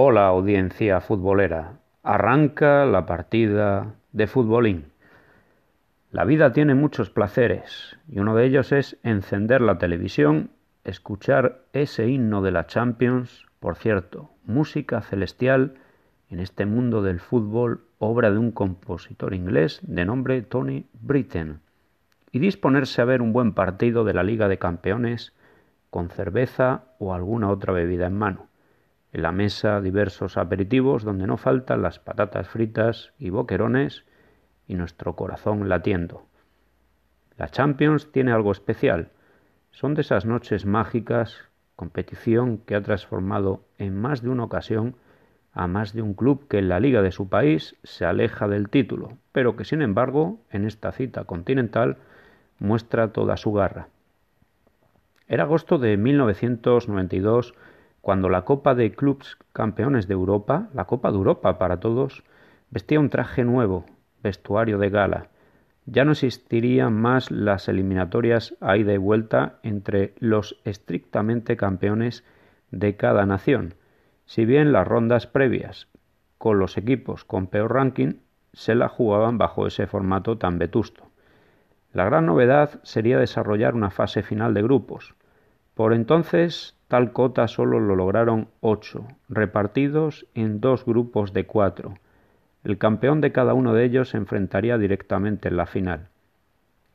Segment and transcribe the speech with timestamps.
[0.00, 4.92] Hola audiencia futbolera, arranca la partida de futbolín.
[6.12, 10.50] La vida tiene muchos placeres y uno de ellos es encender la televisión,
[10.84, 15.74] escuchar ese himno de la Champions, por cierto, música celestial
[16.30, 21.58] en este mundo del fútbol, obra de un compositor inglés de nombre Tony Britten,
[22.30, 25.34] y disponerse a ver un buen partido de la Liga de Campeones
[25.90, 28.48] con cerveza o alguna otra bebida en mano.
[29.12, 34.04] En la mesa diversos aperitivos donde no faltan las patatas fritas y boquerones
[34.66, 36.26] y nuestro corazón latiendo.
[37.36, 39.10] La Champions tiene algo especial.
[39.70, 44.96] Son de esas noches mágicas, competición que ha transformado en más de una ocasión
[45.52, 48.68] a más de un club que en la liga de su país se aleja del
[48.68, 51.96] título, pero que sin embargo en esta cita continental
[52.58, 53.88] muestra toda su garra.
[55.26, 57.54] Era agosto de 1992
[58.00, 62.24] cuando la Copa de Clubs Campeones de Europa, la Copa de Europa para todos,
[62.70, 63.86] vestía un traje nuevo,
[64.22, 65.28] vestuario de gala.
[65.86, 72.24] Ya no existirían más las eliminatorias a ida y vuelta entre los estrictamente campeones
[72.70, 73.74] de cada nación,
[74.26, 75.88] si bien las rondas previas,
[76.36, 78.20] con los equipos con peor ranking,
[78.52, 81.04] se la jugaban bajo ese formato tan vetusto.
[81.92, 85.14] La gran novedad sería desarrollar una fase final de grupos.
[85.78, 91.98] Por entonces Tal cota solo lo lograron ocho, repartidos en dos grupos de cuatro.
[92.64, 96.08] El campeón de cada uno de ellos se enfrentaría directamente en la final.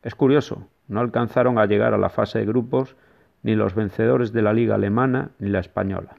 [0.02, 2.96] Es curioso, no alcanzaron a llegar a la fase de grupos
[3.44, 6.16] ni los vencedores de la liga alemana ni la española.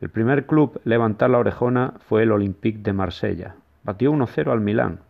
[0.00, 3.56] El primer club levantar la orejona fue el Olympique de Marsella.
[3.84, 5.00] Batió 1-0 al Milán.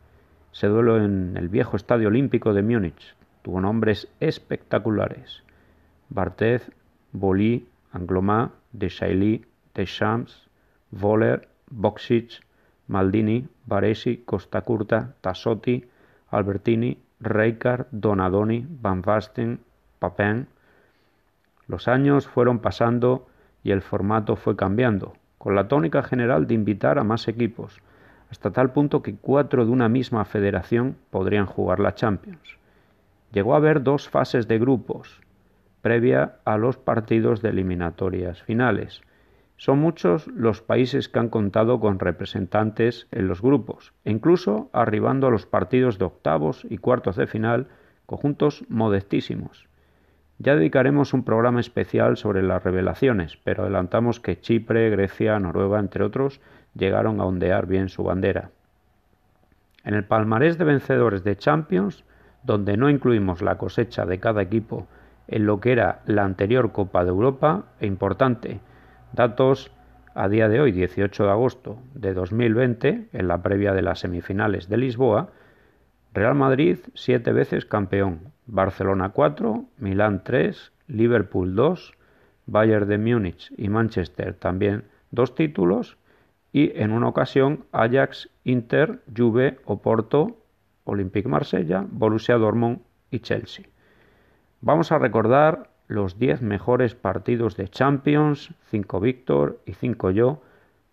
[0.51, 3.15] Se duelo en el viejo estadio olímpico de Múnich.
[3.43, 5.45] Tuvo nombres espectaculares.
[6.11, 6.71] Barthez,
[7.13, 10.49] Bolí, Anglomà, Desailly, Deschamps,
[10.91, 12.41] Voller, Boxic,
[12.89, 15.89] Maldini, Baresi, Costa Curta, Tassotti,
[16.31, 19.61] Albertini, Rijkaard, Donadoni, Van Basten,
[20.01, 20.49] Papin.
[21.69, 23.29] Los años fueron pasando
[23.63, 27.81] y el formato fue cambiando, con la tónica general de invitar a más equipos,
[28.31, 32.59] hasta tal punto que cuatro de una misma federación podrían jugar la Champions.
[33.33, 35.21] Llegó a haber dos fases de grupos,
[35.83, 39.03] previa a los partidos de eliminatorias finales.
[39.57, 45.27] Son muchos los países que han contado con representantes en los grupos, e incluso arribando
[45.27, 47.69] a los partidos de octavos y cuartos de final,
[48.07, 49.69] conjuntos modestísimos.
[50.39, 56.05] Ya dedicaremos un programa especial sobre las revelaciones, pero adelantamos que Chipre, Grecia, Noruega, entre
[56.05, 56.41] otros,
[56.75, 58.51] llegaron a ondear bien su bandera.
[59.85, 62.05] En el palmarés de vencedores de Champions,
[62.43, 64.89] donde no incluimos la cosecha de cada equipo
[65.31, 68.61] en lo que era la anterior Copa de Europa e importante.
[69.13, 69.71] Datos
[70.15, 74.69] a día de hoy, 18 de agosto de 2020, en la previa de las semifinales
[74.69, 75.31] de Lisboa,
[76.13, 81.95] Real Madrid siete veces campeón, Barcelona 4, Milán 3, Liverpool 2,
[82.47, 84.83] Bayern de Múnich y Manchester también
[85.13, 85.97] dos títulos
[86.53, 90.39] y en una ocasión Ajax, Inter, Juve, Oporto,
[90.83, 92.81] Olympique Marsella, Borussia Dortmund
[93.13, 93.67] y Chelsea.
[94.63, 100.43] Vamos a recordar los 10 mejores partidos de Champions, 5 Víctor y 5 yo.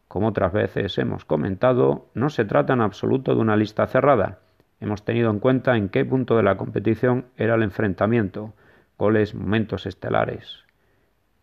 [0.08, 4.40] Como otras veces hemos comentado, no se trata en absoluto de una lista cerrada.
[4.80, 8.54] Hemos tenido en cuenta en qué punto de la competición era el enfrentamiento,
[8.98, 10.64] goles, momentos estelares.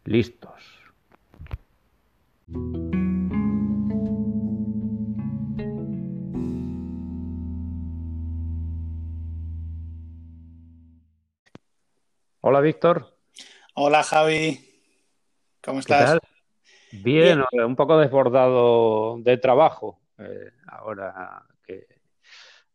[0.05, 0.83] Listos.
[12.47, 13.07] Hola, Víctor.
[13.73, 14.61] Hola, Javi.
[15.63, 16.19] ¿Cómo estás?
[16.93, 20.03] Bien, un poco desbordado de trabajo.
[20.19, 21.87] Eh, ahora que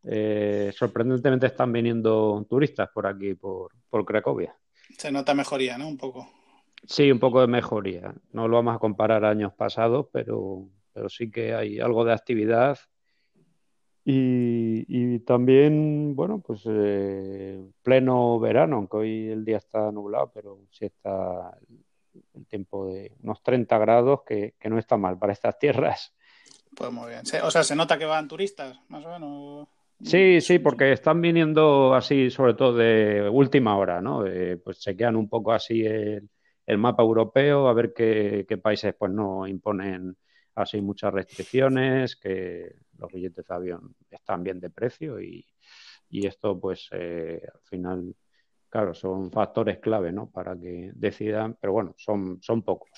[0.06, 4.58] eh, sorprendentemente están viniendo turistas por aquí, por, por Cracovia.
[4.98, 5.88] Se nota mejoría, ¿no?
[5.88, 6.28] Un poco.
[6.88, 8.12] Sí, un poco de mejoría.
[8.32, 12.14] No lo vamos a comparar a años pasados, pero, pero sí que hay algo de
[12.14, 12.80] actividad
[14.12, 20.86] y, también, bueno, pues eh, pleno verano, aunque hoy el día está nublado, pero sí
[20.86, 21.56] está
[22.34, 26.16] el tiempo de unos 30 grados, que, no está mal para estas tierras.
[26.76, 27.22] Pues muy bien.
[27.44, 29.68] O sea, se nota que van turistas, más o menos.
[30.02, 34.24] Sí, sí, porque están viniendo así, sobre todo de última hora, ¿no?
[34.64, 36.28] pues se quedan un poco así el,
[36.66, 40.18] el mapa europeo, a ver qué, qué, países pues no imponen
[40.56, 45.46] así muchas restricciones, que los billetes de avión están bien de precio y,
[46.12, 48.16] esto pues eh, al final,
[48.70, 50.30] claro, son factores clave ¿no?
[50.30, 52.90] para que decidan, pero bueno, son, son pocos.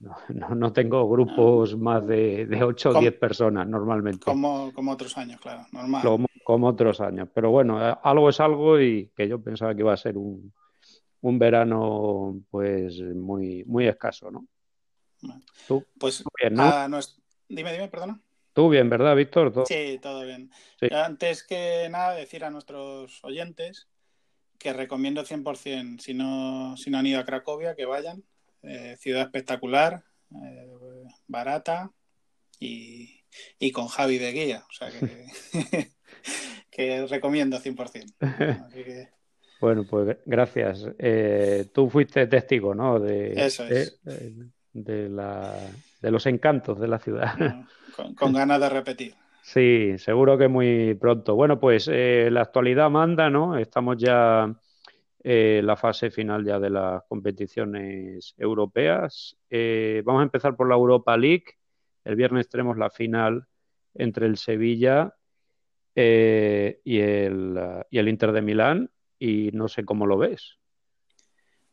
[0.00, 4.72] No, no, no tengo grupos más de, de 8 o Com- 10 personas normalmente, Como,
[4.72, 6.02] como otros años, claro, normal.
[6.02, 7.28] como, como otros años.
[7.34, 10.52] Pero bueno, eh, algo es algo y que yo pensaba que iba a ser un,
[11.20, 14.46] un verano pues muy, muy escaso, ¿no?
[15.68, 16.62] Tú, Pues tú bien, ¿no?
[16.62, 18.18] a nues- Dime, dime, perdona.
[18.52, 19.52] Tú bien, ¿verdad, Víctor?
[19.52, 20.50] Todo- Sí, todo bien.
[20.80, 20.88] Sí.
[20.92, 23.88] Antes que nada, decir a nuestros oyentes
[24.58, 28.22] que recomiendo 100%, si no, si no han ido a Cracovia, que vayan.
[28.62, 30.02] Eh, ciudad espectacular,
[30.44, 30.66] eh,
[31.26, 31.90] barata
[32.58, 33.22] y,
[33.58, 34.64] y con Javi de guía.
[34.68, 35.26] O sea que,
[36.70, 38.14] que recomiendo 100%.
[38.66, 39.08] Así que
[39.60, 40.84] Bueno, pues gracias.
[40.98, 43.00] Eh, tú fuiste testigo, ¿no?
[43.00, 43.98] De, Eso es.
[44.04, 45.56] de, de la,
[46.00, 47.34] de los encantos de la ciudad.
[47.96, 49.14] con, con ganas de repetir.
[49.42, 51.34] Sí, seguro que muy pronto.
[51.34, 53.56] Bueno, pues eh, la actualidad manda, ¿no?
[53.56, 54.54] Estamos ya
[55.22, 59.36] eh, en la fase final ya de las competiciones europeas.
[59.48, 61.44] Eh, vamos a empezar por la Europa League.
[62.04, 63.46] El viernes tenemos la final
[63.94, 65.14] entre el Sevilla
[65.94, 67.58] eh, y el,
[67.90, 68.90] y el Inter de Milán.
[69.18, 70.59] Y no sé cómo lo ves.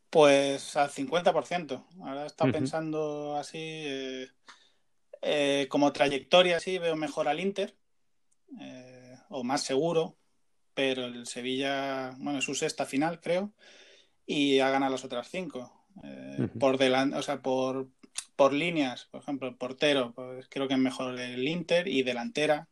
[0.09, 1.85] Pues al 50%.
[2.01, 3.57] Ahora está pensando así.
[3.59, 4.27] eh,
[5.21, 7.75] eh, como trayectoria, sí, veo mejor al Inter.
[8.59, 10.15] eh, o más seguro.
[10.73, 13.51] Pero el Sevilla, bueno, es su sexta final, creo.
[14.25, 15.73] Y ha ganado las otras cinco.
[16.03, 16.47] Eh.
[16.59, 17.89] Por delante, o sea, por,
[18.35, 21.87] por líneas, por ejemplo, el portero, pues creo que es mejor el Inter.
[21.87, 22.69] Y delantera,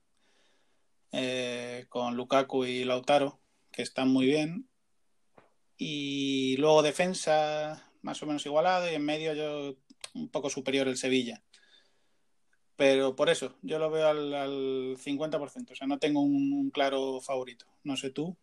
[1.12, 3.40] eh, con Lukaku y Lautaro,
[3.72, 4.70] que están muy bien.
[5.78, 9.76] Y luego defensa más o menos igualado y en medio yo
[10.14, 11.42] un poco superior el Sevilla.
[12.76, 17.20] Pero por eso, yo lo veo al, al 50%, o sea, no tengo un, claro
[17.22, 17.66] favorito.
[17.84, 18.38] No sé tú.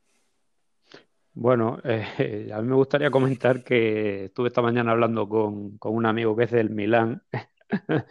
[1.34, 6.06] Bueno, eh, a mí me gustaría comentar que estuve esta mañana hablando con, con un
[6.06, 7.22] amigo que es del Milán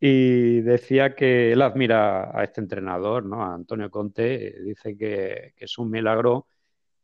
[0.00, 3.42] y decía que él admira a este entrenador, ¿no?
[3.42, 6.46] A Antonio Conte, dice que, que es un milagro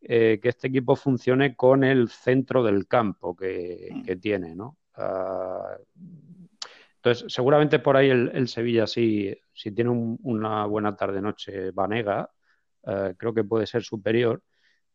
[0.07, 4.77] eh, que este equipo funcione con el centro del campo que, que tiene, ¿no?
[4.97, 5.77] Ah,
[6.97, 12.31] entonces, seguramente por ahí el, el Sevilla, si, si tiene un- una buena tarde-noche Vanega,
[12.87, 14.43] eh, creo que puede ser superior.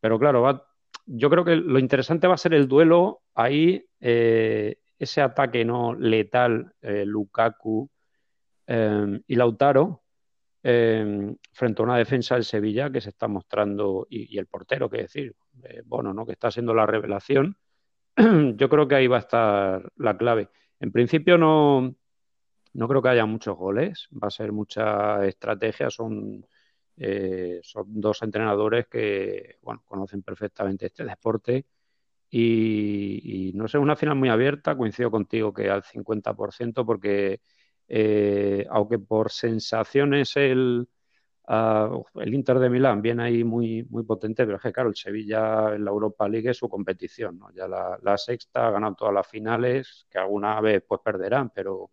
[0.00, 0.66] Pero claro, va-
[1.06, 5.94] yo creo que lo interesante va a ser el duelo ahí, eh, ese ataque no
[5.94, 7.88] letal, eh, Lukaku
[9.26, 9.99] y Lautaro,
[10.62, 14.98] eh, frente a una defensa del Sevilla que se está mostrando, y, el portero, que
[15.02, 15.34] decir,
[15.64, 16.26] eh, Bono, ¿no?
[16.26, 17.56] que está siendo la revelación.
[18.56, 20.50] Yo creo que ahí va a estar la clave.
[20.80, 21.94] En principio no,
[22.74, 26.46] no creo que haya muchos goles, va a ser mucha estrategia, son,
[26.96, 31.66] eh, son dos entrenadores que bueno, conocen perfectamente este deporte
[32.30, 37.40] y, y no sé, una final muy abierta, coincido contigo que al 50% porque
[37.92, 40.88] eh, aunque por sensaciones el,
[41.48, 44.94] uh, el Inter de Milán viene ahí muy, muy potente, pero es que claro, el
[44.94, 47.52] Sevilla en la Europa League es su competición, ¿no?
[47.52, 51.90] Ya la, la sexta, ha ganado todas las finales, que alguna vez pues perderán, pero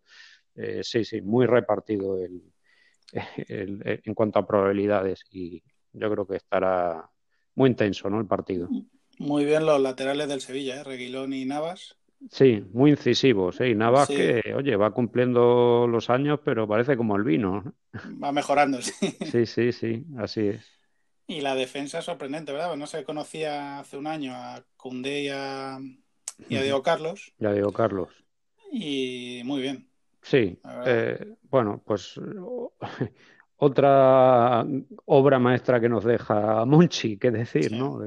[0.54, 2.44] eh, sí, sí, muy repartido el,
[3.48, 5.60] el, en cuanto a probabilidades y
[5.92, 7.10] yo creo que estará
[7.56, 8.20] muy intenso, ¿no?
[8.20, 8.68] El partido.
[9.18, 10.84] Muy bien los laterales del Sevilla, ¿eh?
[10.84, 11.97] Reguilón y Navas.
[12.30, 13.70] Sí, muy incisivos, ¿eh?
[13.70, 14.16] Y Navas sí.
[14.16, 17.74] que, oye, va cumpliendo los años, pero parece como el vino.
[18.22, 18.92] Va mejorando, sí.
[19.30, 20.66] Sí, sí, sí, así es.
[21.26, 22.68] Y la defensa es sorprendente, ¿verdad?
[22.68, 25.78] Pues no se conocía hace un año a Cundé y a,
[26.48, 27.32] y a Diego Carlos.
[27.38, 28.08] Y a Diego Carlos.
[28.72, 29.88] Y muy bien.
[30.22, 32.20] Sí, eh, bueno, pues
[33.56, 34.66] otra
[35.04, 37.78] obra maestra que nos deja Monchi, que decir, sí.
[37.78, 38.00] ¿no?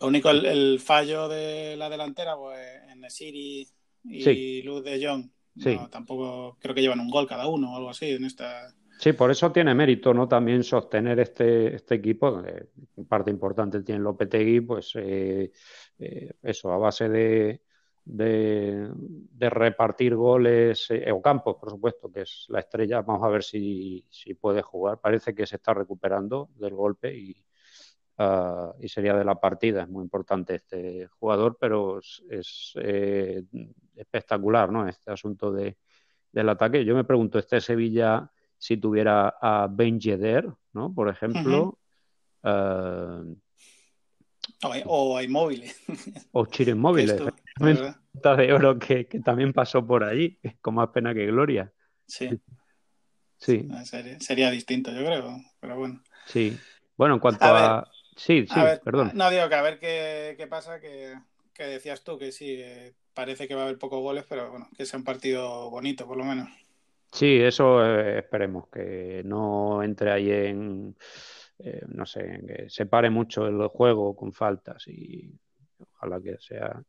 [0.00, 2.58] Lo único, el, el, fallo de la delantera, pues
[2.88, 3.66] en Siri
[4.04, 4.62] y sí.
[4.62, 5.78] Luz de no, sí.
[5.90, 8.74] tampoco creo que llevan un gol cada uno o algo así en esta.
[8.98, 10.28] Sí, por eso tiene mérito, ¿no?
[10.28, 12.68] También sostener este, este equipo, eh,
[13.08, 15.50] parte importante tiene Lopetegui, pues eh,
[15.98, 17.60] eh, eso, a base de,
[18.04, 23.28] de, de repartir goles, eh, o Campos, por supuesto, que es la estrella, vamos a
[23.28, 27.36] ver si, si puede jugar, parece que se está recuperando del golpe y,
[28.16, 29.82] Uh, y sería de la partida.
[29.82, 33.42] Es muy importante este jugador, pero es, eh,
[33.96, 34.88] espectacular, ¿no?
[34.88, 35.78] Este asunto de,
[36.30, 36.84] del ataque.
[36.84, 40.94] Yo me pregunto, este Sevilla, si tuviera a Ben Yedder, ¿no?
[40.94, 41.78] Por ejemplo.
[42.42, 43.32] Uh -huh.
[43.32, 43.36] uh,
[44.86, 45.64] o, a Inmóvil.
[46.32, 47.12] O Chiro Inmóvil.
[47.56, 51.72] de oro que, que, también pasó por allí, con más pena que gloria.
[52.06, 52.30] Sí.
[53.38, 53.68] Sí.
[53.84, 56.00] Sería, sería distinto, yo creo, pero bueno.
[56.26, 56.56] Sí.
[56.96, 57.93] Bueno, en cuanto a, a...
[58.16, 59.12] Sí, sí, ver, perdón.
[59.14, 61.14] No digo que a ver qué, qué pasa, que,
[61.52, 64.68] que, decías tú, que sí, eh, parece que va a haber pocos goles, pero bueno,
[64.76, 66.48] que sea un partido bonito, por lo menos.
[67.14, 70.96] Sí, eso eh, esperemos, que no entre ahí en,
[71.60, 75.30] eh, no sé, que separe mucho el juego con faltas y
[75.78, 76.82] ojalá que sea,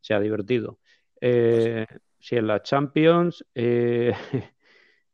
[0.00, 0.78] sea divertido.
[1.20, 1.84] Eh,
[2.18, 3.44] si en la Champions,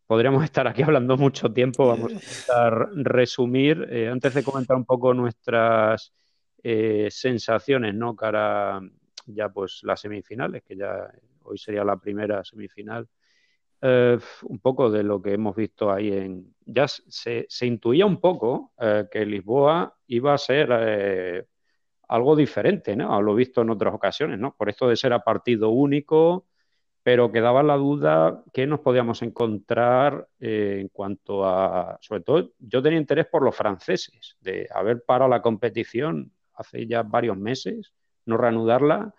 [0.08, 3.88] podríamos estar aquí hablando mucho tiempo, vamos a intentar resumir.
[4.10, 6.12] antes de comentar un poco nuestras
[7.10, 8.16] sensaciones, ¿no?
[8.16, 8.80] Cara
[9.26, 11.08] ya pues las semifinales, que ya
[11.44, 13.08] hoy sería la primera semifinal
[13.80, 16.54] eh, un poco de lo que hemos visto ahí en...
[16.66, 21.46] Ya se, intuía un poco eh, que Lisboa iba a ser eh,
[22.08, 23.14] algo diferente, ¿no?
[23.14, 24.54] A lo visto en otras ocasiones, ¿no?
[24.56, 26.46] Por esto de ser a partido único,
[27.08, 31.96] pero quedaba la duda que nos podíamos encontrar en cuanto a...
[32.02, 37.02] Sobre todo, yo tenía interés por los franceses, de haber parado la competición hace ya
[37.02, 37.94] varios meses,
[38.26, 39.14] no reanudarla,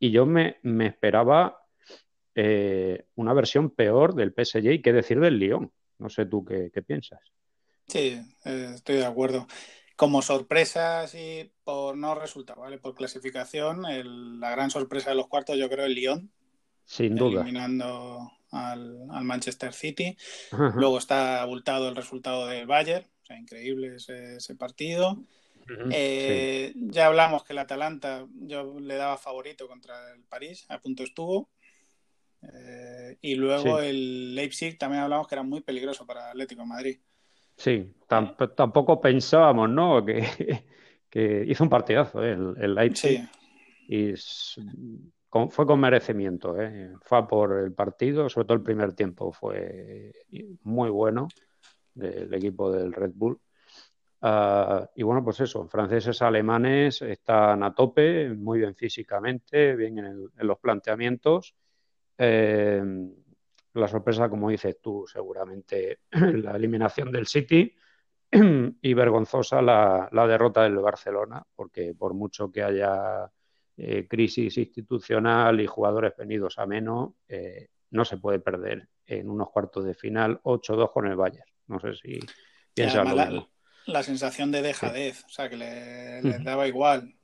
[0.00, 1.62] y yo me, me esperaba
[2.34, 5.70] eh, una versión peor del PSG y qué decir del Lyon.
[5.98, 7.20] No sé tú qué, piensas.
[7.86, 9.46] Sí, eh, estoy de acuerdo.
[9.94, 12.78] Como sorpresa, sí, por no resultado, ¿vale?
[12.78, 13.82] Por clasificación,
[14.40, 16.32] la gran sorpresa de los cuartos, yo creo, el Lyon.
[16.88, 17.42] Sin duda.
[17.42, 20.16] Eliminando al, Manchester City.
[20.50, 23.04] Luego está abultado el resultado del Bayern.
[23.04, 25.18] O sea, increíble ese, partido.
[25.90, 31.02] Eh, ya hablamos que el Atalanta yo le daba favorito contra el París, a punto
[31.02, 31.50] estuvo.
[32.42, 36.98] Eh, y luego el Leipzig también hablamos que era muy peligroso para Atlético de Madrid.
[37.54, 40.04] Sí, tampoco pensábamos, ¿no?
[41.10, 42.32] Que, hizo un partidazo ¿eh?
[42.32, 43.26] el, Leipzig.
[43.88, 44.12] Y
[45.30, 46.92] fue con merecimiento, ¿eh?
[47.02, 50.12] Fue por el partido, sobre todo el primer tiempo fue
[50.62, 51.28] muy bueno
[51.94, 53.40] del equipo del Red Bull.
[54.20, 60.46] Ah, y bueno, pues eso, franceses, alemanes están a tope, muy bien físicamente, bien en
[60.46, 61.54] los planteamientos
[62.18, 62.82] eh,
[63.74, 67.72] la sorpresa, como dices tú, seguramente la eliminación del City
[68.32, 73.30] y vergonzosa la, derrota del Barcelona, porque por mucho que haya
[73.78, 79.50] eh, crisis institucional y jugadores venidos a menos, eh, no se puede perder en unos
[79.50, 81.50] cuartos de final 8-2 con el Bayern.
[81.68, 82.18] No sé si
[82.74, 83.48] piensas lo la,
[83.86, 87.14] la, sensación de dejadez, o sea, que le, daba igual.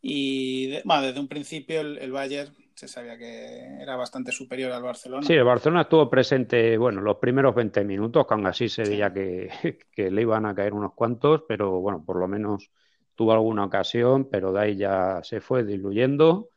[0.00, 5.26] y desde un principio el, el Bayern se sabía que era bastante superior al Barcelona.
[5.26, 9.12] Sí, el Barcelona estuvo presente, bueno, los primeros 20 minutos, que aún así se veía
[9.12, 12.70] que, le iban a caer unos cuantos, pero bueno, por lo menos
[13.18, 16.50] tuvo alguna ocasión, pero de ahí ya se fue diluyendo.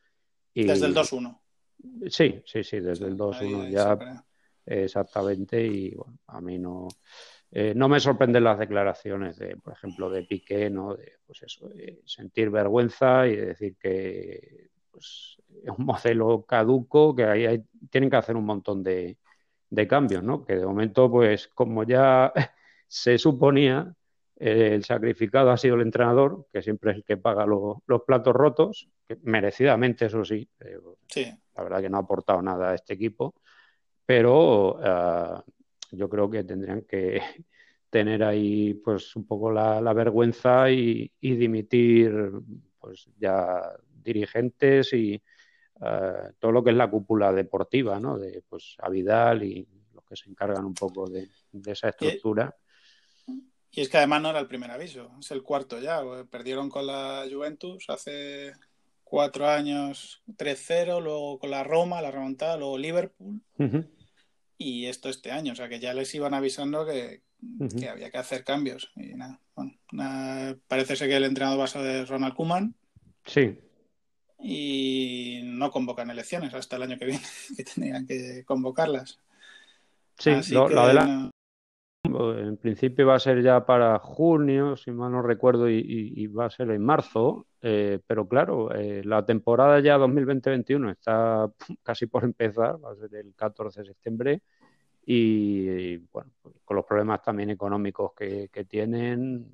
[0.53, 0.65] Y...
[0.65, 1.39] Desde el 2-1.
[2.07, 3.97] Sí, sí, sí, desde el 2-1 ya.
[4.63, 6.87] Exactamente, y bueno, a mí no.
[7.49, 10.95] Eh, no me sorprenden las declaraciones de, por ejemplo, de Piqué, ¿no?
[10.95, 17.25] De, pues eso, de sentir vergüenza y decir que pues, es un modelo caduco que
[17.25, 19.17] ahí tienen que hacer un montón de,
[19.89, 20.45] cambios, ¿no?
[20.45, 22.31] Que de momento, pues como ya
[22.87, 23.95] se suponía,
[24.41, 28.89] el sacrificado ha sido el entrenador, que siempre es el que paga los platos rotos,
[29.21, 30.47] merecidamente, eso sí,
[31.07, 31.31] sí.
[31.55, 33.35] La verdad que no ha aportado nada a este equipo,
[34.05, 35.41] pero eh,
[35.91, 37.21] yo creo que tendrían que
[37.89, 42.31] tener ahí pues un poco la, vergüenza y, y, dimitir
[42.79, 43.61] pues ya
[44.01, 45.21] dirigentes y
[45.81, 48.17] eh, todo lo que es la cúpula deportiva, ¿no?
[48.17, 51.27] De pues a Vidal y los que se encargan un poco de,
[51.65, 52.55] esa estructura.
[53.71, 56.01] Y, es que además no era el primer aviso, es el cuarto ya.
[56.29, 58.53] Perdieron con la Juventus hace
[59.03, 63.41] cuatro años 3-0, luego con la Roma, la remontada, luego Liverpool.
[64.57, 67.21] Y esto este año, o sea que ya les iban avisando que,
[67.89, 68.91] había que hacer cambios.
[68.95, 72.75] Y nada, parece ser que el entrenador va a ser Ronald Kuman.
[73.25, 73.57] Sí,
[74.43, 77.21] y no convocan elecciones hasta el año que viene,
[77.57, 79.19] que tenían que convocarlas.
[80.17, 81.31] Sí, la
[82.03, 86.49] en principio va a ser ya para junio, si mal no recuerdo, y, va a
[86.49, 91.49] ser en marzo, eh, pero claro, eh, la temporada ya 2020-21 está
[91.83, 94.41] casi por empezar, va a ser el 14 de septiembre,
[95.05, 96.31] y, bueno,
[96.63, 99.53] con los problemas también económicos que, que tienen,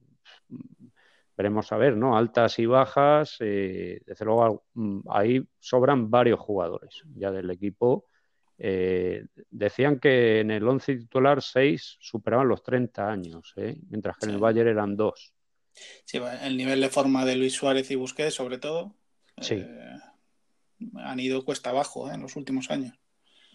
[1.38, 2.18] veremos a ver, ¿no?
[2.18, 8.06] Altas y bajas, eh, desde luego mm, ahí sobran varios jugadores ya del equipo.
[8.60, 13.78] Eh, decían que en el 11 titular 6 superaban los 30 años, ¿eh?
[13.90, 15.34] mientras que en el Bayern eran 2.
[16.06, 18.96] Sí, el nivel de forma de Luis Suárez y Busquets, sobre todo,
[19.40, 19.64] sí.
[20.96, 22.98] han ido cuesta abajo en los últimos años.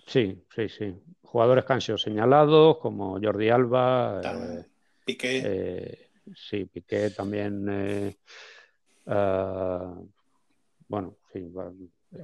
[0.06, 0.94] Sí, sí, sí.
[1.22, 4.20] Jugadores que han sido señalados, como Jordi Alba,
[5.04, 6.12] Piqué.
[6.36, 7.66] Sí, Piqué también.
[7.68, 8.16] Eh,
[9.06, 10.00] ah,
[10.88, 11.50] bueno, sí,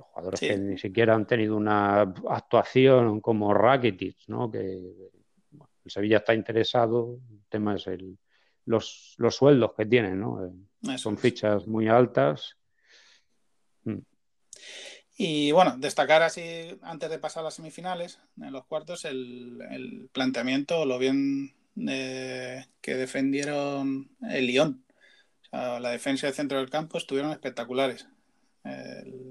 [0.01, 4.51] jugadores que ni siquiera han tenido una actuación como Rakitic, ¿no?
[4.51, 8.19] Que el Sevilla está interesado, el tema es el,
[8.67, 10.45] los, sueldos que tienen, ¿no?
[10.45, 12.57] Eh, son fichas muy altas.
[13.85, 13.99] Mm.
[15.17, 20.85] Y bueno, destacar así, antes de pasar a las semifinales, en los cuartos, el, planteamiento,
[20.85, 21.55] lo bien
[21.89, 24.85] eh, que defendieron el Lyon.
[25.51, 28.07] la defensa y el centro del campo estuvieron espectaculares.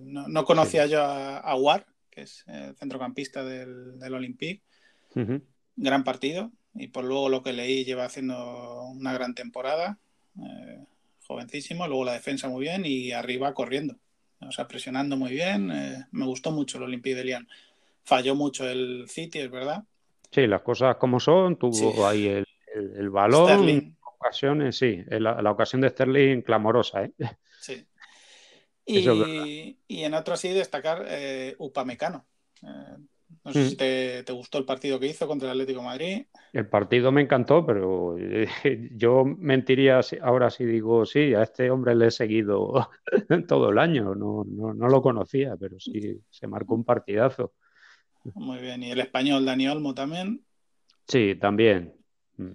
[0.06, 4.64] No, conocía yo a, a, War, que es el centrocampista del, del Olympique.
[5.76, 10.00] Gran partido, y por luego lo que leí lleva haciendo una gran temporada,
[10.40, 10.86] eh,
[11.26, 13.96] jovencísimo, luego la defensa muy bien y arriba corriendo,
[14.40, 17.48] o sea, presionando muy bien, eh, me gustó mucho el Olympique de Lyon.
[18.04, 19.84] Falló mucho el City, es verdad.
[20.32, 25.52] Sí, las cosas como son, tuvo ahí el, el, balón, en ocasiones, sí, la, la,
[25.52, 27.12] ocasión de Sterling clamorosa, ¿eh?
[27.60, 27.86] Sí.
[28.88, 32.26] Y, y en otro sí destacar eh, Upamecano.
[32.64, 32.98] Eh,
[33.44, 34.24] no sé si mm.
[34.26, 36.26] te, gustó el partido que hizo contra el Atlético Madrid.
[36.54, 38.48] El partido me encantó, pero eh,
[38.94, 42.90] yo mentiría ahora si digo, sí, a este hombre le he seguido
[43.48, 47.54] todo el año, no, lo conocía, pero sí, se marcó un partidazo.
[48.36, 50.44] Muy bien, y el español Dani Olmo también.
[51.08, 51.94] Sí, también.
[52.38, 52.52] Mm.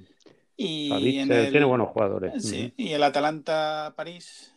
[0.64, 2.44] Y tiene buenos jugadores.
[2.44, 4.54] Sí, y el Atalanta-París,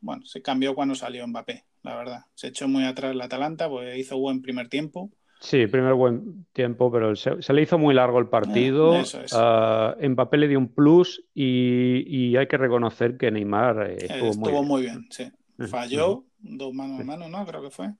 [0.00, 2.26] bueno, se cambió cuando salió Mbappé, la verdad.
[2.34, 5.10] Se echó muy atrás el Atalanta, pues hizo buen primer tiempo
[5.42, 8.94] Sí, primer buen tiempo, pero se, le hizo muy largo el partido.
[8.94, 9.32] Eso es.
[9.32, 14.82] Uh, Mbappé le dio un plus y, hay que reconocer que Neymar eh, estuvo, muy,
[14.82, 15.08] bien.
[15.10, 15.32] sí.
[15.68, 17.44] Falló, dos manos a mano, ¿no?
[17.44, 17.90] Creo que fue.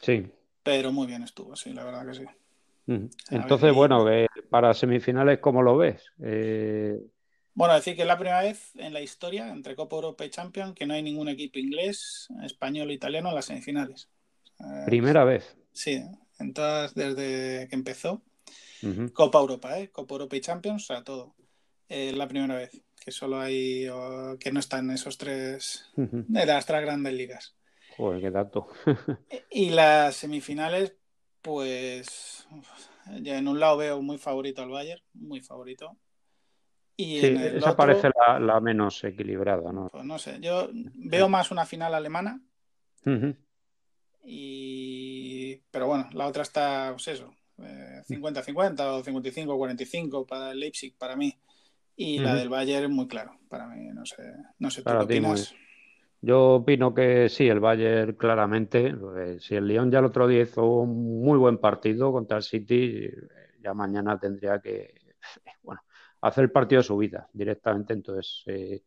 [0.00, 0.28] Sí.
[0.62, 2.24] Pero muy bien estuvo, sí, la verdad que sí.
[2.86, 4.06] Entonces, bueno,
[4.50, 6.04] para semifinales, ¿cómo lo ves?
[6.22, 6.98] Eh...
[7.54, 10.74] Bueno, decir que es la primera vez en la historia entre Copa Europa y Champions
[10.74, 14.08] que no hay ningún equipo inglés, español o italiano en las semifinales.
[14.86, 15.56] Primera vez.
[15.72, 16.02] Sí,
[16.38, 18.22] en todas desde que empezó.
[19.12, 19.90] Copa Europa, ¿eh?
[19.90, 21.34] Copa Europa y Champions, o sea, todo.
[21.88, 23.86] Es la primera vez que solo hay,
[24.40, 27.56] que no están esos tres, de las tres grandes ligas.
[27.96, 28.68] Joder, qué dato.
[29.50, 30.94] y las semifinales,
[31.42, 32.46] pues,
[33.20, 35.96] ya en un lado veo muy favorito al Bayern, muy favorito.
[36.96, 39.88] Y sí, esa parece la, menos equilibrada, ¿no?
[39.90, 42.40] Pues no sé, yo veo más una final alemana.
[44.24, 45.56] Y...
[45.70, 51.16] Pero bueno, la otra está, pues eso, 50-50 eh, o 55-45 para el Leipzig, para
[51.16, 51.36] mí.
[51.96, 53.88] Y la del Bayern, muy claro, para mí.
[53.92, 54.22] No sé,
[54.58, 55.54] no sé ¿tú qué opinas?
[56.24, 58.94] Yo opino que sí, el Bayern claramente.
[59.40, 63.10] Si el Lyon ya el otro día hizo un muy buen partido contra el City,
[63.60, 64.94] ya mañana tendría que
[65.62, 65.82] bueno,
[66.20, 67.92] hacer el partido de su vida directamente.
[67.92, 68.84] Entonces, eh,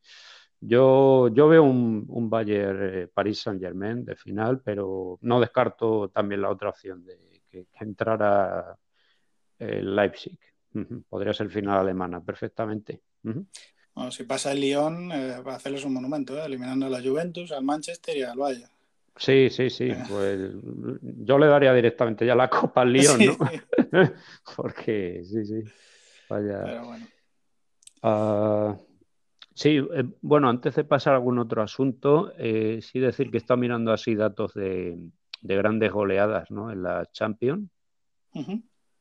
[0.61, 6.09] yo, yo veo un, un Bayern eh, París Saint Germain de final, pero no descarto
[6.09, 8.77] también la otra opción de que, entrara
[9.59, 10.39] el Leipzig.
[11.09, 13.01] Podría ser final alemana, perfectamente.
[13.95, 16.45] Bueno, si pasa el Lyon, eh, va a hacerles un monumento, ¿eh?
[16.45, 18.69] eliminando a la Juventus, al Manchester y al Bayern.
[19.15, 19.91] Sí, sí, sí.
[20.09, 20.51] Pues
[21.01, 23.37] yo le daría directamente ya la copa al Lyon, ¿no?
[24.57, 25.63] Porque, sí, sí.
[26.29, 26.61] Vaya.
[26.63, 27.07] Pero bueno.
[28.03, 28.75] Ah,
[29.55, 33.55] Sí, eh, bueno, antes de pasar a algún otro asunto, eh, sí decir que está
[33.55, 34.99] mirando así datos de,
[35.41, 36.71] grandes goleadas ¿no?
[36.71, 37.69] en la Champions.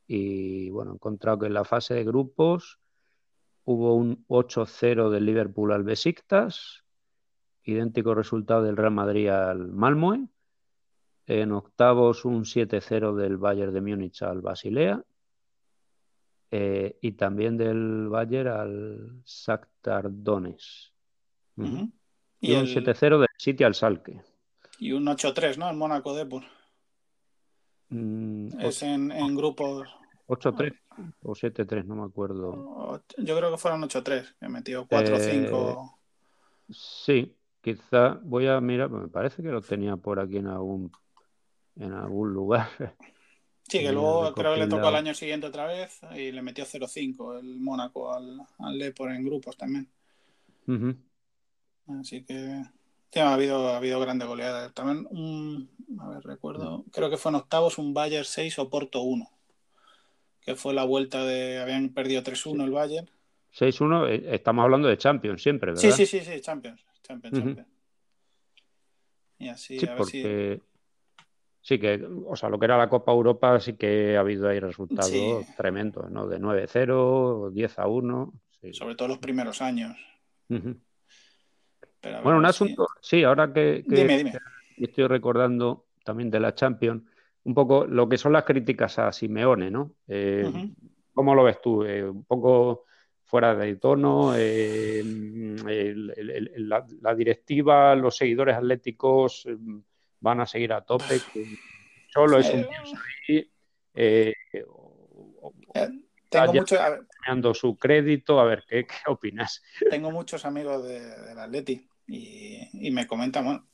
[0.06, 2.78] Y bueno, he encontrado que en la fase de grupos
[3.64, 6.84] hubo un 8-0 del Liverpool al Besiktas,
[7.62, 10.26] idéntico resultado del Real Madrid al Malmö.
[11.26, 15.02] En octavos un 7-0 del Bayern de Múnich al Basilea
[16.50, 20.92] eh, y también del Bayern al Shakhtar Donetsk.
[21.56, 24.20] Y, un 7-0 del City al Salque.
[24.78, 25.70] Y un 8-3, ¿no?
[25.70, 26.42] El Mónaco Depor.
[27.88, 29.88] Mm, es en, en grupos.
[30.26, 30.72] 8-3
[31.22, 33.02] o 7-3, no me acuerdo.
[33.18, 35.96] Yo creo que fueron 8-3, que metió 4-5.
[36.68, 40.90] Eh, sí, quizá voy a mirar, me parece que lo tenía por aquí en algún
[41.76, 42.68] en algún lugar.
[43.66, 46.66] Sí, que luego creo que le tocó al año siguiente otra vez y le metió
[46.66, 49.88] 0-5 el Mónaco al, al Depor en grupos también.
[51.98, 52.62] Así que
[53.20, 54.74] ha, habido, ha habido grandes goleadas.
[54.74, 59.00] También, un, a ver, recuerdo, creo que fue en octavos un Bayern 6 o Porto
[59.00, 59.30] 1,
[60.44, 63.10] que fue la vuelta de, habían perdido 3-1 el Bayern.
[63.56, 65.80] 6-1, eh, estamos hablando de Champions siempre, ¿verdad?
[65.80, 66.84] Sí, sí, sí, sí, Champions.
[67.02, 67.68] Champions, Champions.
[69.38, 70.60] Y así, a ver porque...
[71.60, 74.48] si sí que, o sea, lo que era la Copa Europa sí que ha habido
[74.48, 75.12] ahí resultados
[75.56, 76.26] tremendos, ¿no?
[76.26, 78.32] De 9-0, 10-1.
[78.72, 79.96] Sobre todo los primeros años.
[80.48, 83.84] bueno, un asunto, sí, ahora que,
[84.76, 87.02] estoy recordando, también de la Champions,
[87.44, 89.92] un poco lo que son las críticas a Simeone, ¿no?
[90.08, 90.50] Eh,
[91.12, 91.82] ¿Cómo lo ves tú?
[91.82, 92.84] un poco
[93.24, 94.32] fuera de tono,
[97.00, 99.46] la, directiva, los seguidores atléticos
[100.20, 101.20] van a seguir a tope,
[102.12, 102.66] solo es un
[103.34, 104.34] ahí,
[106.34, 109.62] tengo mucho, su crédito, a ver, ¿qué, opinas?
[109.88, 113.68] Tengo muchos amigos del Atleti y, me comentan, bueno,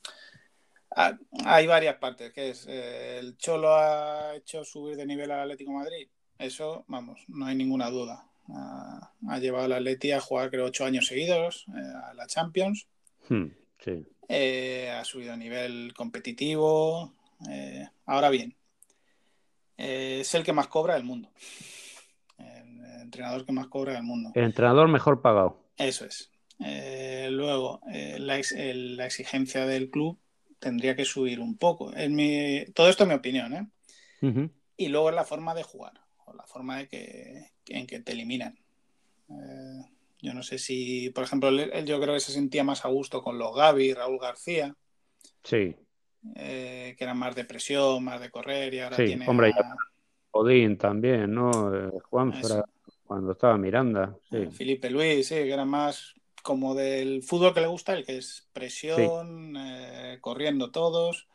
[1.45, 5.73] hay varias partes, que es eh, el Cholo ha hecho subir de nivel al Atlético
[5.73, 8.27] Madrid, eso, vamos, no hay ninguna duda.
[8.49, 12.89] Ha, llevado al Atleti a jugar, creo, ocho años seguidos eh, a la Champions.
[13.29, 13.47] Hmm,
[13.79, 14.05] sí.
[14.29, 17.13] Eh, ha subido a nivel competitivo.
[18.07, 18.57] ahora bien,
[19.77, 21.31] es el que más cobra del mundo
[23.11, 24.31] entrenador que más cobra del mundo.
[24.35, 25.65] El entrenador mejor pagado.
[25.77, 26.31] Eso es.
[27.31, 30.19] Luego, la, exigencia del club
[30.61, 31.91] tendría que subir un poco.
[32.09, 34.49] mi, todo esto es mi opinión, ¿eh?
[34.77, 35.95] Y luego es la forma de jugar,
[36.27, 38.59] o la forma de que, en que te eliminan.
[40.21, 43.23] yo no sé si, por ejemplo, él, yo creo que se sentía más a gusto
[43.23, 44.75] con los Gaby, Raúl García.
[45.43, 45.75] Sí.
[46.35, 49.27] que eran más de presión, más de correr y ahora sí, tiene.
[49.27, 49.53] Hombre,
[50.33, 51.51] Odín también, ¿no?
[52.11, 52.33] Juan
[53.11, 54.17] cuando estaba Miranda.
[54.31, 54.37] Sí.
[54.37, 58.19] Eh, Felipe Luis, sí, que era más como del fútbol que le gusta, el que
[58.19, 61.29] es presión, eh, corriendo todos.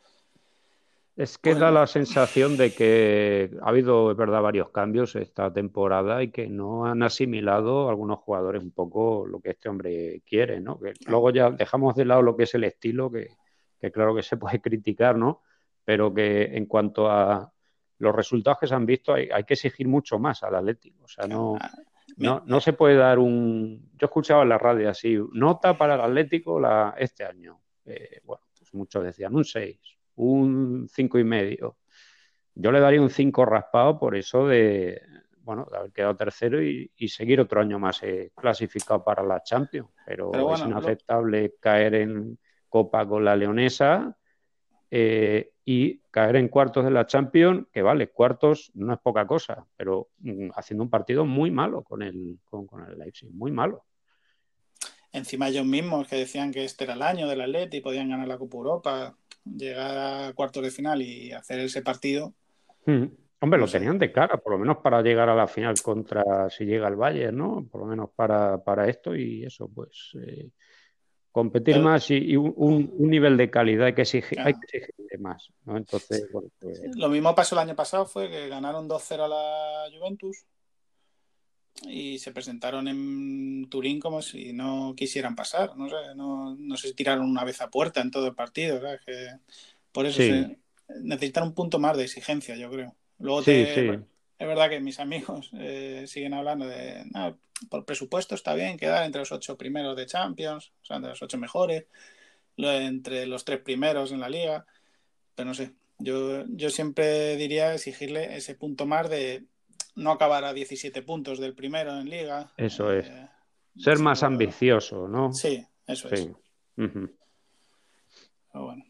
[1.16, 6.22] Es que da la sensación de que ha habido, es verdad, varios cambios esta temporada
[6.22, 10.78] y que no han asimilado algunos jugadores un poco lo que este hombre quiere, ¿no?
[10.78, 13.30] Que luego ya dejamos de lado lo que es el estilo, que,
[13.80, 15.40] que claro que se puede criticar, ¿no?
[15.84, 17.50] Pero que en cuanto a
[17.98, 21.04] los resultados que se han visto hay, que exigir mucho más al Atlético.
[21.04, 21.56] O sea, no,
[22.16, 23.90] no, no, se puede dar un...
[23.98, 27.60] Yo escuchaba en la radio así, nota para el Atlético la, este año.
[27.84, 29.78] Eh, bueno, pues muchos decían un 6,
[30.16, 31.78] un cinco y medio.
[32.54, 35.00] Yo le daría un 5 raspado por eso de,
[35.42, 39.90] bueno, de haber quedado tercero y, seguir otro año más eh, clasificado para la Champions.
[40.04, 44.16] Pero, es inaceptable caer en Copa con la Leonesa
[44.90, 49.66] eh, y caer en cuartos de la Champions, que vale, cuartos no es poca cosa,
[49.76, 53.84] pero mm, haciendo un partido muy malo con el, con, el Leipzig, muy malo.
[55.10, 58.28] Encima ellos mismos que decían que este era el año del Atleti y podían ganar
[58.28, 62.32] la Copa Europa, llegar a cuartos de final y hacer ese partido.
[62.84, 63.06] Mm.
[63.40, 66.64] Hombre, lo tenían de cara, por lo menos para llegar a la final contra si
[66.64, 67.66] llega el Bayern, ¿no?
[67.70, 70.48] Por lo menos para, para esto y eso, pues eh,
[71.36, 75.50] competir más y, un, nivel de calidad que exigir, hay que exigir más.
[75.66, 75.76] ¿no?
[75.76, 76.46] Entonces, pues
[76.94, 80.46] Lo mismo pasó el año pasado, fue que ganaron 2-0 a la Juventus
[81.82, 85.76] y se presentaron en Turín como si no quisieran pasar.
[85.76, 88.80] No sé, no, no sé si tiraron una vez a puerta en todo el partido.
[89.04, 89.28] Que
[89.92, 90.22] por eso
[91.02, 92.96] necesitan un punto más de exigencia, yo creo.
[93.18, 94.00] Luego te,
[94.38, 97.04] es verdad que mis amigos eh, siguen hablando de,
[97.70, 101.22] por presupuesto está bien quedar entre los ocho primeros de Champions, o sea, entre los
[101.22, 101.86] ocho mejores,
[102.56, 104.66] entre los tres primeros en la liga,
[105.34, 109.44] pero no sé, yo, yo siempre diría exigirle ese punto más de
[109.94, 112.52] no acabar a 17 puntos del primero en liga.
[112.56, 113.06] Eso es.
[113.06, 113.28] Eh,
[113.78, 115.32] Ser más ambicioso, ¿no?
[115.32, 116.28] Sí, eso es.
[116.74, 117.04] Pero
[118.52, 118.84] bueno,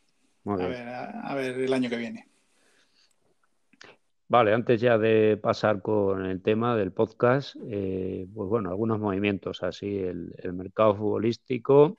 [0.46, 2.28] a ver, a ver el año que viene.
[4.28, 9.62] Vale, antes ya de pasar con el tema del podcast, eh, pues bueno, algunos movimientos
[9.62, 11.98] así, el, mercado futbolístico,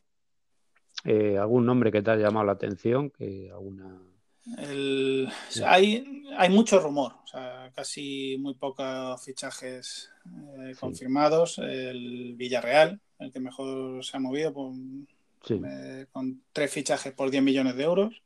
[1.05, 4.01] eh, algún nombre que te haya llamado la atención, que alguna...
[5.65, 10.11] hay, hay mucho rumor, o sea, casi muy pocos fichajes
[10.59, 11.59] eh, confirmados.
[11.59, 15.07] El Villarreal, el que mejor se ha movido, con,
[16.11, 18.21] con tres fichajes por 10 millones de euros.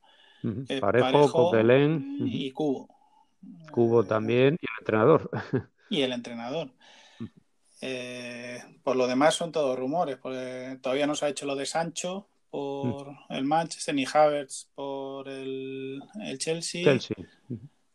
[0.82, 3.01] Parejo, Parejo y Cubo.
[3.72, 5.30] Cubo también y el entrenador.
[5.90, 6.72] Y el entrenador.
[7.82, 11.66] Eh, por lo demás son todos rumores, porque todavía no se ha hecho lo de
[11.66, 13.18] Sancho por mm.
[13.30, 16.02] el Manchester ni Havertz por el,
[16.38, 16.84] Chelsea.
[16.86, 17.18] Chelsea.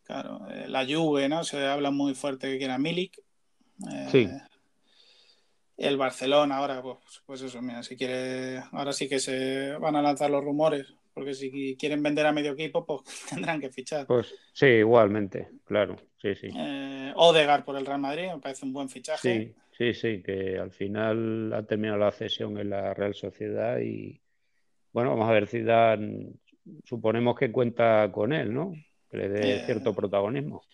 [0.04, 1.42] Claro, eh, la Juve, ¿no?
[1.42, 3.18] Se habla muy fuerte que quiera Milik.
[3.90, 4.28] Eh, sí.
[5.78, 10.02] El Barcelona ahora, pues, pues eso, mira, si quiere, ahora sí que se van a
[10.02, 13.00] lanzar los rumores porque si quieren vender a medio equipo, pues
[13.30, 14.06] tendrán que fichar.
[14.06, 16.48] Pues sí, igualmente, claro, sí, sí.
[16.54, 19.54] Eh, Odegar por el Real Madrid, me parece un buen fichaje.
[19.72, 24.20] Sí, sí, sí, que al final ha terminado la cesión en la Real Sociedad y
[24.92, 26.38] bueno, vamos a ver si dan,
[26.84, 28.74] suponemos que cuenta con él, ¿no?
[29.10, 30.64] Que le dé eh, cierto protagonismo.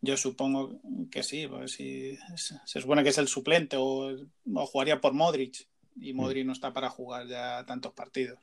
[0.00, 0.80] Yo supongo
[1.10, 6.12] que sí, porque si se supone que es el suplente o, jugaría por Modric y
[6.12, 6.16] mm.
[6.16, 8.38] Modric no está para jugar ya tantos partidos.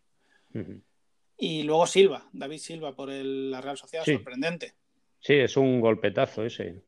[1.38, 4.74] Y luego Silva, David Silva por la Real Sociedad, sorprendente.
[5.19, 6.84] Sí, es un golpetazo ese.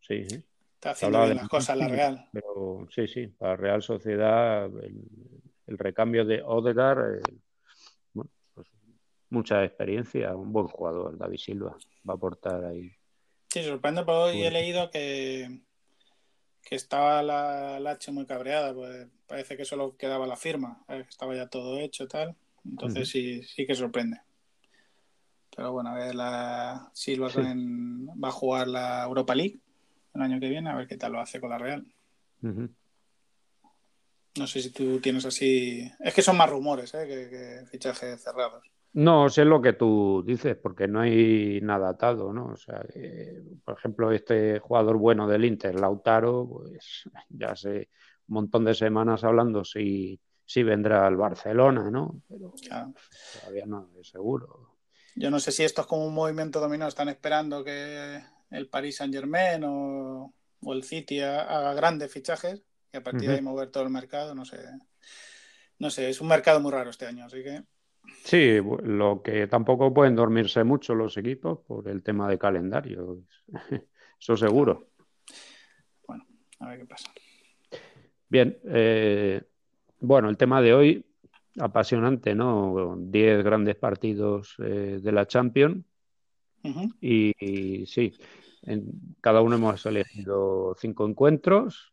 [0.00, 0.26] sí,
[0.74, 2.28] Está haciendo bien las cosas la Real.
[2.32, 8.22] Pero sí, sí, para Real Sociedad el, recambio de Odegaard, eh,
[8.54, 8.68] pues,
[9.30, 11.76] mucha experiencia, un buen jugador, David Silva,
[12.08, 12.92] va a aportar ahí.
[13.48, 15.62] Sí, sorprende, pero hoy he leído que,
[16.62, 21.34] que estaba la, la H muy cabreada, pues parece que solo quedaba la firma, estaba
[21.34, 22.36] ya todo hecho y tal.
[22.70, 24.20] Entonces sí, sí que sorprende.
[25.54, 29.60] Pero bueno, a ver, la Silva va a jugar la Europa League
[30.14, 31.86] el año que viene, a ver qué tal lo hace con la Real.
[32.40, 32.68] No
[34.46, 35.90] sé si tú tienes así.
[36.00, 37.06] Es que son más rumores ¿eh?
[37.06, 38.64] que, fichajes cerrados.
[38.92, 42.46] No, sé lo que tú dices, porque no hay nada atado, ¿no?
[42.46, 42.82] O sea,
[43.64, 47.90] por ejemplo, este jugador bueno del Inter, Lautaro, pues ya hace
[48.28, 52.22] un montón de semanas hablando si sí vendrá al Barcelona, ¿no?
[52.28, 52.54] Pero
[53.40, 54.76] todavía no es seguro.
[55.16, 58.96] Yo no sé si esto es como un movimiento dominó, están esperando que el Paris
[58.96, 60.32] Saint Germain o,
[60.62, 64.44] el City haga grandes fichajes y a partir de ahí mover todo el mercado, no
[64.44, 64.58] sé.
[65.78, 67.62] No sé, es un mercado muy raro este año, así que.
[68.24, 73.22] Sí, lo que tampoco pueden dormirse mucho los equipos por el tema de calendario.
[74.20, 74.90] Eso seguro.
[76.06, 76.26] Bueno,
[76.60, 77.10] a ver qué pasa.
[78.28, 79.42] Bien, eh,
[80.00, 81.04] bueno, el tema de hoy,
[81.58, 82.96] apasionante, ¿no?
[82.98, 85.84] Diez grandes partidos eh, de la Champions.
[87.00, 88.12] y, sí,
[88.62, 91.92] en, cada uno hemos elegido cinco encuentros.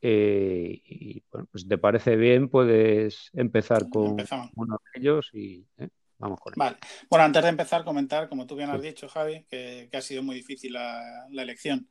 [0.00, 4.16] Eh, y bueno, pues si te parece bien, puedes empezar con
[4.54, 6.58] uno de ellos y eh, vamos con él.
[6.58, 6.76] Vale.
[7.10, 10.36] Bueno, antes de empezar, comentar, como tú bien has dicho, Javi, que, ha sido muy
[10.36, 11.88] difícil la, la elección.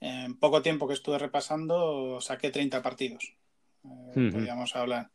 [0.00, 3.34] En poco tiempo que estuve repasando, saqué 30 partidos
[3.84, 5.10] eh, podríamos hablar.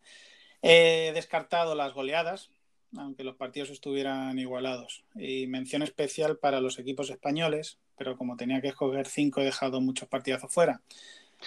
[0.62, 2.50] He descartado las goleadas,
[2.98, 5.04] aunque los partidos estuvieran igualados.
[5.16, 9.82] Y mención especial para los equipos españoles, pero como tenía que escoger cinco, he dejado
[9.82, 10.82] muchos partidazos fuera.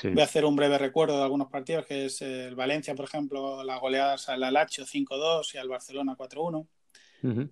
[0.02, 3.62] Voy a hacer un breve recuerdo de algunos partidos, que es el Valencia, por ejemplo,
[3.62, 6.66] las goleadas al Alacho 5-2 y al Barcelona 4-1.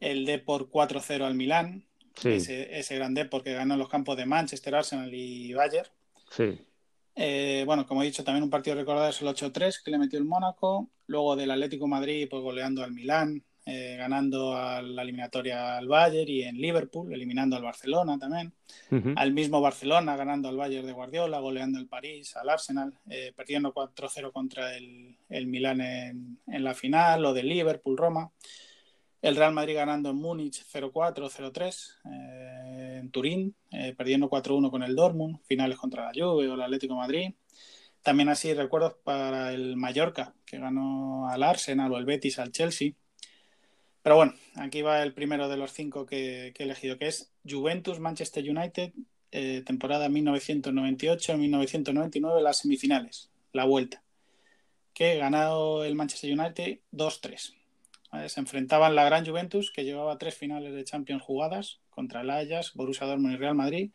[0.00, 1.84] El Depor 4-0 al Milán.
[2.24, 5.88] Ese, ese, gran Depor que ganó los campos de Manchester, Arsenal y Bayern.
[6.30, 6.60] Sí.
[7.14, 10.18] Eh, bueno, como he dicho, también un partido recordado es el 8-3 que le metió
[10.18, 10.90] el Mónaco.
[11.06, 16.28] Luego del Atlético Madrid, pues goleando al Milán, eh, ganando a la eliminatoria al Bayern
[16.28, 18.52] y en Liverpool, eliminando al Barcelona también.
[19.16, 23.72] Al mismo Barcelona, ganando al Bayern de Guardiola, goleando al París, al Arsenal, eh, perdiendo
[23.72, 28.30] 4-0 contra el, el Milán en, en, la final, o de Liverpool-Roma.
[29.22, 31.98] El Real Madrid ganando en Múnich 0-4, 0-3.
[32.10, 35.40] Eh, en Turín, eh, perdiendo 4-1 con el Dortmund.
[35.44, 37.34] Finales contra la Juve o el Atlético Madrid.
[38.02, 42.92] También así recuerdos para el Mallorca, que ganó al Arsenal o el Betis al Chelsea.
[44.02, 48.00] Pero bueno, aquí va el primero de los cinco que, he elegido, que es Juventus
[48.00, 48.94] Manchester United,
[49.32, 54.02] eh, temporada 1998-1999, las semifinales, la vuelta,
[54.94, 57.59] que ganado el Manchester United 2-3.
[58.26, 62.30] Se enfrentaban la gran Juventus, que llevaba tres finales de Champions jugadas contra el
[62.74, 63.92] Borussia Dortmund y Real Madrid,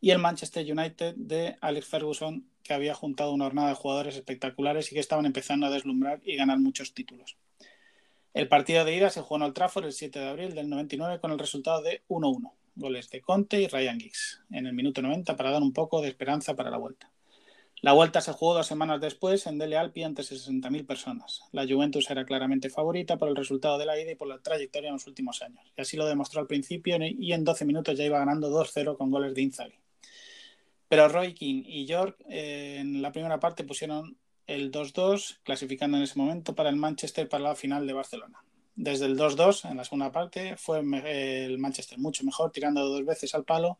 [0.00, 4.90] y el Manchester United de Alex Ferguson, que había juntado una jornada de jugadores espectaculares
[4.90, 7.36] y que estaban empezando a deslumbrar y ganar muchos títulos.
[8.34, 11.20] El partido de ida se jugó en Old Trafford el 7 de abril del 99
[11.20, 15.36] con el resultado de 1-1, goles de Conte y Ryan Giggs en el minuto 90
[15.36, 17.13] para dar un poco de esperanza para la vuelta.
[17.84, 21.42] La vuelta se jugó dos semanas después en Dele Alpi ante 60.000 personas.
[21.52, 24.88] La Juventus era claramente favorita por el resultado de la ida y por la trayectoria
[24.88, 25.70] en los últimos años.
[25.76, 29.10] Y así lo demostró al principio y en 12 minutos ya iba ganando 2-0 con
[29.10, 29.78] goles de Inzaghi.
[30.88, 34.16] Pero Roy King y York eh, en la primera parte pusieron
[34.46, 38.42] el 2-2, clasificando en ese momento para el Manchester para la final de Barcelona.
[38.76, 43.34] Desde el 2-2 en la segunda parte fue el Manchester mucho mejor, tirando dos veces
[43.34, 43.76] al palo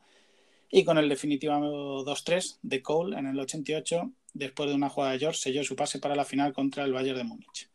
[0.76, 5.20] y con el definitivo 2-3 de Cole en el 88, después de una jugada de
[5.20, 7.70] George, selló su pase para la final contra el Bayern de Múnich.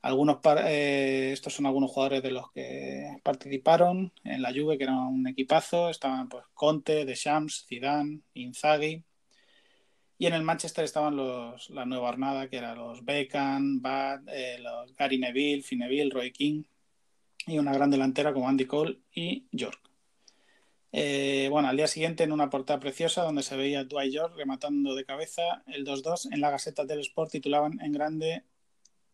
[0.00, 4.96] Algunos eh, estos son algunos jugadores de los que participaron en la Juve, que era
[4.96, 5.90] un equipazo.
[5.90, 9.04] Estaban pues Conte, Deschamps, Zidane, Inzaghi.
[10.16, 14.58] Y en el Manchester estaban los, la nueva hornada, que eran los Beckham, Bad, eh,
[14.60, 16.62] los Gary Neville, Fineville, Roy King.
[17.46, 19.93] Y una gran delantera como Andy Cole y York.
[20.96, 24.34] Eh, bueno, al día siguiente en una portada preciosa donde se veía a Dwight York
[24.36, 28.44] rematando de cabeza el 2-2 en la Gaceta del Sport titulaban en grande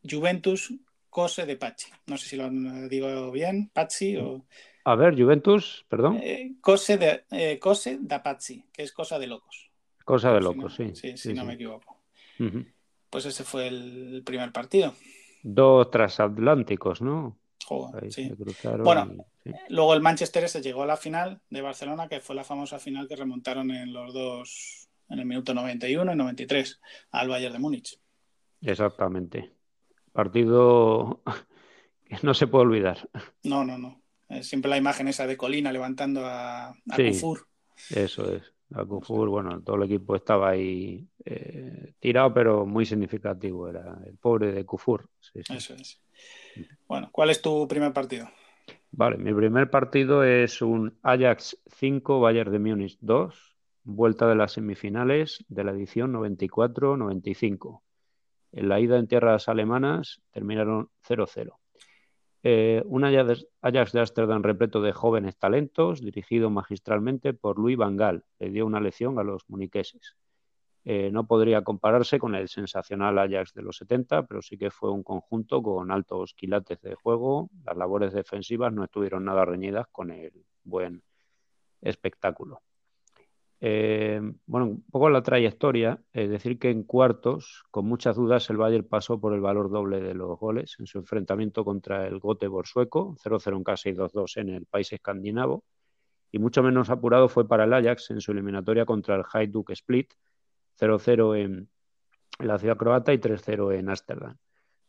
[0.09, 0.75] Juventus
[1.09, 1.91] Cose de Pachi.
[2.07, 2.51] No sé si lo
[2.87, 4.45] digo bien, Pachi o...
[4.85, 6.21] A ver, Juventus, perdón.
[6.23, 9.71] Eh, cose, de, eh, cose da Pachi, que es cosa de locos.
[10.05, 10.95] Cosa de locos, sí.
[10.95, 11.97] Sí, si no me equivoco.
[13.09, 14.93] Pues ese fue el primer partido.
[15.43, 17.40] Dos transatlánticos, ¿no?
[18.83, 19.27] Bueno,
[19.69, 23.09] luego el Manchester se llegó a la final de Barcelona, que fue la famosa final
[23.09, 28.01] que remontaron en los dos, en el minuto 91 y 93 al Bayern de Múnich.
[28.61, 29.53] Exactamente.
[30.13, 31.23] Partido
[32.05, 33.09] que no se puede olvidar.
[33.43, 34.03] No, no, no.
[34.43, 37.47] siempre la imagen esa de Colina levantando a, a Kufur.
[37.91, 38.53] Eso es.
[38.73, 43.69] A Kufur, bueno, todo el equipo estaba ahí eh, tirado, pero muy significativo.
[43.69, 45.09] Era el pobre de Kufur.
[45.35, 46.01] Eso es.
[46.87, 48.29] Bueno, ¿cuál es tu primer partido?
[48.93, 54.53] Vale, mi primer partido es un Ajax 5, Bayern de Múnich 2, vuelta de las
[54.53, 57.83] semifinales de la edición 94-95.
[58.53, 61.60] En la ida en tierras alemanas terminaron 0-0.
[62.43, 68.25] Eh, un Ajax de Ámsterdam repleto de jóvenes talentos, dirigido magistralmente por Louis Van Gaal,
[68.39, 70.17] le dio una lección a los muniqueses.
[70.85, 74.91] Eh, no podría compararse con el sensacional Ajax de los 70, pero sí que fue
[74.91, 77.51] un conjunto con altos quilates de juego.
[77.67, 80.33] Las labores defensivas no estuvieron nada reñidas con el
[80.65, 81.03] buen
[81.83, 82.63] espectáculo.
[83.63, 88.57] Eh, bueno, un poco la trayectoria, es decir que en cuartos, con muchas dudas, el
[88.57, 92.67] Bayern pasó por el valor doble de los goles en su enfrentamiento contra el Göteborg
[92.67, 95.65] sueco, 0-0 en casa y 2-2 en el país escandinavo,
[96.33, 100.15] y mucho menos apurado fue para el Ajax en su eliminatoria contra el Hajduk Split,
[100.79, 101.69] 0-0 en,
[102.39, 104.39] la ciudad croata y 3-0 en Ámsterdam.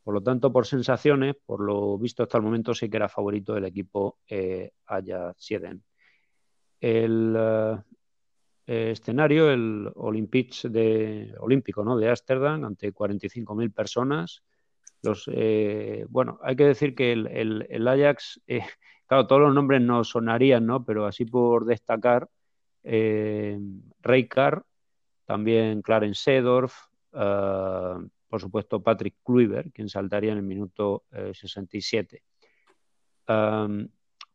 [0.03, 3.53] Por lo tanto, por sensaciones, por lo visto hasta el momento, sí que era favorito
[3.53, 5.51] del equipo eh, Ajax.
[6.79, 7.35] El
[8.71, 11.97] escenario, el Olympics de, olímpico ¿no?
[11.97, 14.43] de Ámsterdam, ante 45.000 personas.
[15.01, 18.61] Los, eh, bueno, hay que decir que el, el, Ajax, eh,
[19.07, 20.85] claro, todos los nombres no sonarían, ¿no?
[20.85, 22.29] pero así por destacar,
[22.83, 23.59] eh,
[24.01, 24.63] Rijkaard,
[25.25, 26.73] también Clarence Seedorf,
[27.13, 32.23] uh, por supuesto Patrick Kluivert, quien saltaría en el minuto 67.
[33.27, 33.87] Eh, um,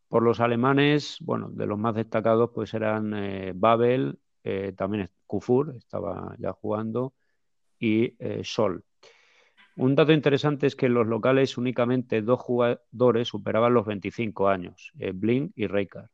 [0.09, 3.13] por los alemanes, bueno, de los más destacados pues eran
[3.57, 7.15] Babel, eh, también Kufur, estaba ya jugando,
[7.79, 8.85] y eh, Sol.
[9.77, 14.93] Un dato interesante es que en los locales únicamente dos jugadores superaban los 25 años,
[14.95, 16.11] Blink y Reykar.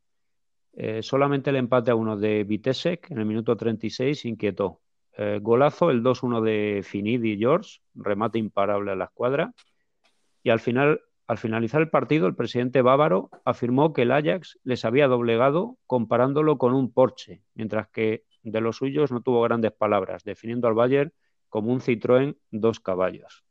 [0.75, 4.81] Eh, solamente el empate a uno de Vitesek en el minuto 36 inquietó.
[5.15, 9.53] Eh, golazo, el 2-1 de Finidi George, remate imparable a la escuadra.
[10.41, 14.85] Y al final, al finalizar el partido, el presidente bávaro afirmó que el Ajax les
[14.85, 20.23] había doblegado comparándolo con un Porsche, mientras que de los suyos no tuvo grandes palabras,
[20.23, 21.13] definiendo al Bayern
[21.49, 23.45] como un Citroën dos caballos.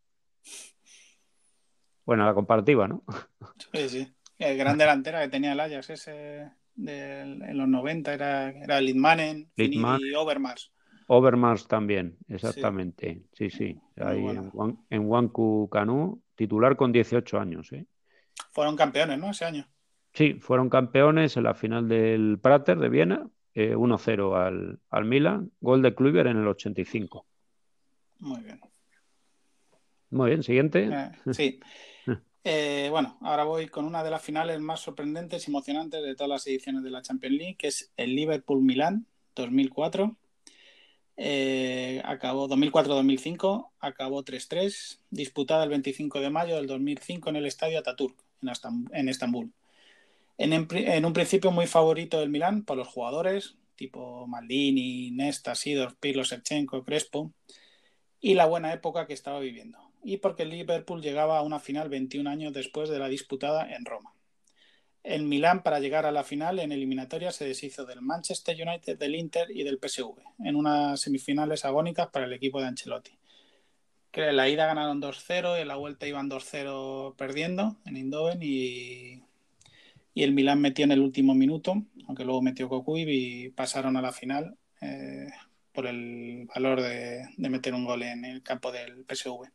[2.05, 3.05] Bueno, la comparativa, ¿no?
[3.73, 4.13] Sí, sí.
[4.39, 10.15] El gran delantera que tenía el Ajax ese en los 90 era, era Litmanen y
[10.15, 10.73] Overmars.
[11.07, 13.23] Overmars también, exactamente.
[13.33, 13.79] Sí, sí.
[13.97, 14.51] Ahí en,
[14.89, 17.73] en Wanku Canu, titular con 18 años.
[17.73, 17.87] ¿eh?
[18.51, 19.31] Fueron campeones, ¿no?
[19.31, 19.67] Ese año.
[20.13, 25.51] Sí, fueron campeones en la final del Prater de Viena, 1-0 eh, al, al Milan,
[25.61, 27.27] gol de Kluivert en el 85.
[28.19, 28.61] Muy bien.
[30.11, 30.89] Muy bien, siguiente.
[30.93, 31.61] Eh, sí.
[32.45, 36.29] Eh, bueno, ahora voy con una de las finales más sorprendentes y emocionantes de todas
[36.29, 40.17] las ediciones de la Champions League, que es el Liverpool-Milán 2004.
[41.17, 47.79] Eh, acabó 2004-2005, acabó 3-3, disputada el 25 de mayo del 2005 en el estadio
[47.79, 48.17] Ataturk,
[48.93, 49.53] en Estambul.
[50.39, 56.25] En, un principio muy favorito del Milán por los jugadores, tipo Maldini, Nesta, Sidor, Pirlo,
[56.25, 57.33] Serchenko, Crespo,
[58.21, 61.89] y la buena época que estaba viviendo y porque el Liverpool llegaba a una final
[61.89, 64.13] 21 años después de la disputada en Roma.
[65.03, 69.17] El Milán, para llegar a la final en eliminatoria, se deshizo del Manchester United, del
[69.17, 73.11] Inter y del PSV, en unas semifinales agónicas para el equipo de Ancelotti.
[74.13, 78.39] Que en la ida ganaron 2-0 y en la vuelta iban 2-0 perdiendo en Indoven
[78.43, 79.23] y,
[80.15, 84.03] y, el Milán metió en el último minuto, aunque luego metió Cocuy y pasaron a
[84.03, 85.31] la final eh,
[85.73, 89.51] por el valor de, de meter un gol en el campo del PSV.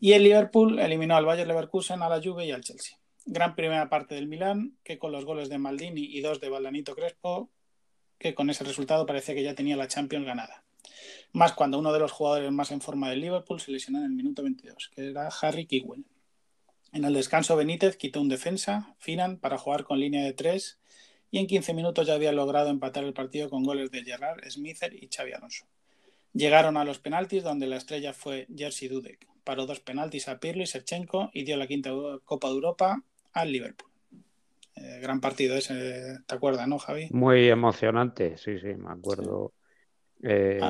[0.00, 2.99] Y el Liverpool eliminó al Bayern Leverkusen, a la Juve y al Chelsea.
[3.32, 6.96] Gran primera parte del Milán, que con los goles de Maldini y dos de Baldanito
[6.96, 7.48] Crespo,
[8.18, 10.64] que con ese resultado parecía que ya tenía la Champions ganada.
[11.32, 14.10] Más cuando uno de los jugadores más en forma del Liverpool se lesionó en el
[14.10, 16.04] minuto 22, que era Harry Kewell.
[16.92, 20.80] En el descanso Benítez quitó un defensa, Finan, para jugar con línea de tres
[21.30, 24.92] y en 15 minutos ya había logrado empatar el partido con goles de Gerard, Smither
[24.92, 25.66] y Xavi Alonso.
[26.32, 29.28] Llegaron a los penaltis donde la estrella fue Jerzy Dudek.
[29.44, 31.92] Paró dos penaltis a Pirlo y Serchenko y dio la quinta
[32.24, 33.90] Copa de Europa al Liverpool.
[34.76, 37.08] Eh, gran partido ese, ¿te acuerdas, no, Javi?
[37.10, 39.52] Muy emocionante, sí, sí, me acuerdo.
[40.22, 40.60] Eh,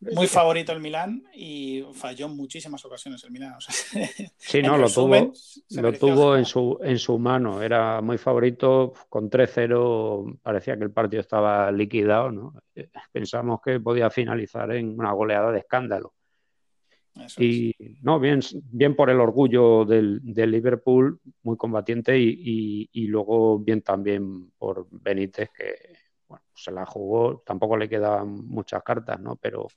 [0.00, 3.56] muy favorito el Milán y falló en muchísimas ocasiones el Milán.
[4.38, 5.32] sí, no, lo tuvo,
[5.68, 7.62] lo tuvo en su, en su mano.
[7.62, 10.38] Era muy favorito con 3-0.
[10.42, 12.30] Parecía que el partido estaba liquidado.
[12.30, 12.54] ¿no?
[13.12, 16.14] Pensamos que podía finalizar en una goleada de escándalo.
[17.38, 18.40] Y no, bien,
[18.70, 25.50] bien por el orgullo del, Liverpool, muy combatiente, y, y, luego bien también por Benítez,
[25.50, 25.74] que
[26.28, 29.36] bueno, se la jugó, tampoco le quedaban muchas cartas, ¿no?
[29.36, 29.68] Pero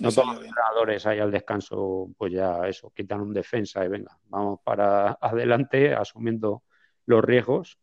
[0.00, 4.18] no todos los entrenadores ahí al descanso, pues ya eso, quitan un defensa y venga,
[4.24, 6.64] vamos para adelante asumiendo
[7.06, 7.78] los riesgos.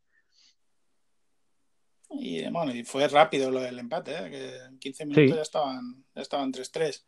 [2.09, 4.29] Y bueno, y fue rápido lo del empate, ¿eh?
[4.29, 7.05] que en 15 minutos ya estaban ya estaban 3-3.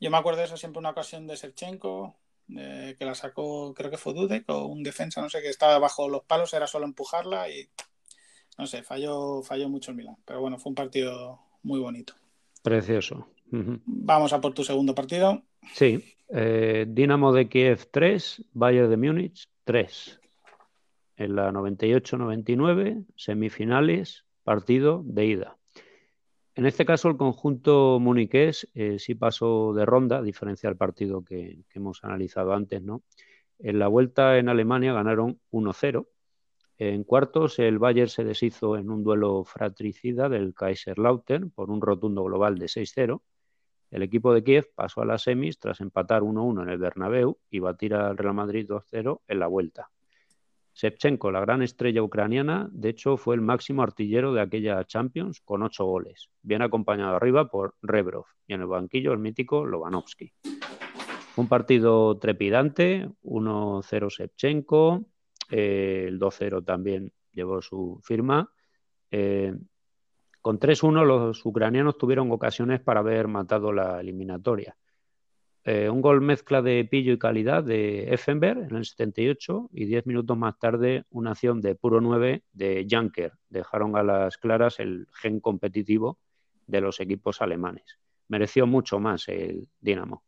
[0.00, 2.14] Yo me acuerdo de eso siempre una ocasión de Serchenko,
[2.48, 6.08] que la sacó, creo que fue Dudek o un defensa, no sé, que estaba bajo
[6.08, 7.68] los palos, era solo empujarla y
[8.58, 10.16] no sé, falló, falló mucho el Milan.
[10.24, 12.14] Pero bueno, fue un partido muy bonito.
[12.62, 13.28] Precioso.
[13.50, 15.42] Vamos a por tu segundo partido.
[15.72, 20.20] Sí, eh, Dinamo de Kiev 3, Bayern de Múnich 3.
[21.16, 25.56] En la 98-99, semifinales, partido de ida.
[26.58, 31.22] En este caso, el conjunto muniqués eh, sí pasó de ronda, a diferencia del partido
[31.22, 32.82] que, que, hemos analizado antes.
[32.82, 33.04] ¿no?
[33.60, 36.08] En la vuelta en Alemania ganaron 1-0.
[36.78, 42.24] En cuartos, el Bayern se deshizo en un duelo fratricida del Kaiserlautern por un rotundo
[42.24, 43.22] global de 6-0.
[43.92, 47.60] El equipo de Kiev pasó a las semis tras empatar 1-1 en el Bernabéu y
[47.60, 49.92] batir al Real Madrid 2-0 en la vuelta.
[50.78, 55.64] Shevchenko, la gran estrella ucraniana, de hecho fue el máximo artillero de aquella Champions con
[55.64, 60.32] ocho goles, bien acompañado arriba por Rebrov y en el banquillo el mítico Lobanovsky.
[61.34, 65.04] Un partido trepidante, 1-0 Shevchenko,
[65.50, 68.48] eh, el 2-0 también llevó su firma.
[69.10, 69.52] Eh,
[70.40, 74.76] con 3-1 los ucranianos tuvieron ocasiones para haber matado la eliminatoria.
[75.70, 80.06] Eh, un gol mezcla de pillo y calidad de Effenberg en el 78 y 10
[80.06, 83.34] minutos más tarde una acción de puro 9 de Janker.
[83.50, 86.20] Dejaron a las claras el gen competitivo
[86.66, 87.98] de los equipos alemanes.
[88.28, 90.24] Mereció mucho más el Dinamo.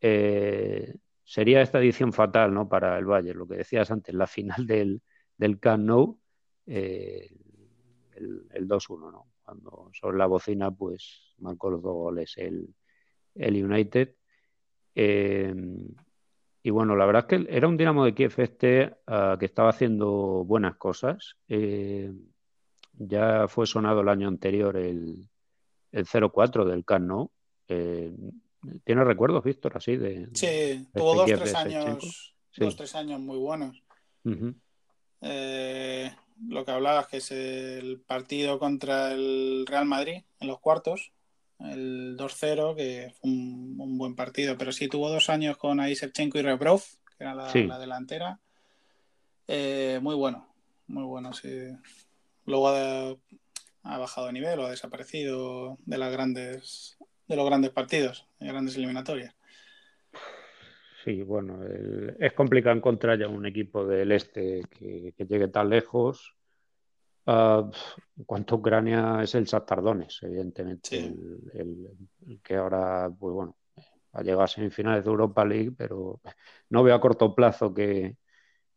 [0.00, 0.94] Eh,
[1.24, 2.68] sería esta edición fatal ¿no?
[2.68, 5.02] para el Bayern, lo que decías antes, la final del,
[5.36, 6.20] del Camp Nou,
[6.66, 7.28] eh,
[8.14, 9.32] el, el 2-1, ¿no?
[9.42, 12.72] cuando sobre la bocina pues marcó los dos goles el,
[13.34, 14.14] el United.
[14.94, 15.54] Eh,
[16.62, 19.70] y bueno, la verdad es que era un Dinamo de Kiev este uh, que estaba
[19.70, 21.36] haciendo buenas cosas.
[21.48, 22.12] Eh,
[22.92, 25.28] ya fue sonado el año anterior el,
[25.92, 27.30] el 0-4 del Camp Nou.
[27.68, 28.14] Eh,
[28.84, 30.28] ¿Tienes recuerdos, Víctor, así de...?
[30.34, 32.60] Sí, tuvo dos, tres años, sí.
[32.62, 33.82] dos, tres años muy buenos.
[34.24, 34.54] Uh -huh.
[35.22, 36.12] eh,
[36.46, 41.12] lo que hablabas, que es el partido contra el Real Madrid en los cuartos,
[41.60, 46.38] el 2-0, que fue un, un, buen partido, pero sí tuvo dos años con Aisevchenko
[46.38, 46.82] y Rebrov,
[47.16, 47.64] que era la, sí.
[47.64, 48.40] la delantera.
[49.46, 50.46] Eh, muy bueno,
[50.86, 51.48] muy bueno, sí.
[52.46, 53.10] Luego ha,
[53.82, 56.96] ha, bajado de nivel o ha desaparecido de las grandes
[57.26, 59.34] de los grandes partidos, de grandes eliminatorias.
[61.04, 65.70] Sí, bueno, el, es complicado encontrar ya un equipo del este que, que llegue tan
[65.70, 66.34] lejos.
[67.30, 67.70] Uh,
[68.16, 70.96] en cuanto a Ucrania es el Satardones, evidentemente, sí.
[70.96, 71.88] el, el,
[72.26, 73.56] el, que ahora, pues bueno,
[74.12, 76.20] ha llegado a semifinales de Europa League, pero
[76.70, 78.16] no veo a corto plazo que,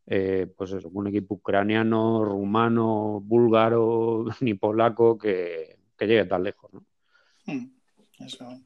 [0.05, 6.71] eh, pues eso, un equipo ucraniano, rumano, búlgaro, ni polaco que, que llegue tan lejos,
[6.73, 6.85] ¿no?
[7.47, 7.71] Hmm,
[8.19, 8.61] eso.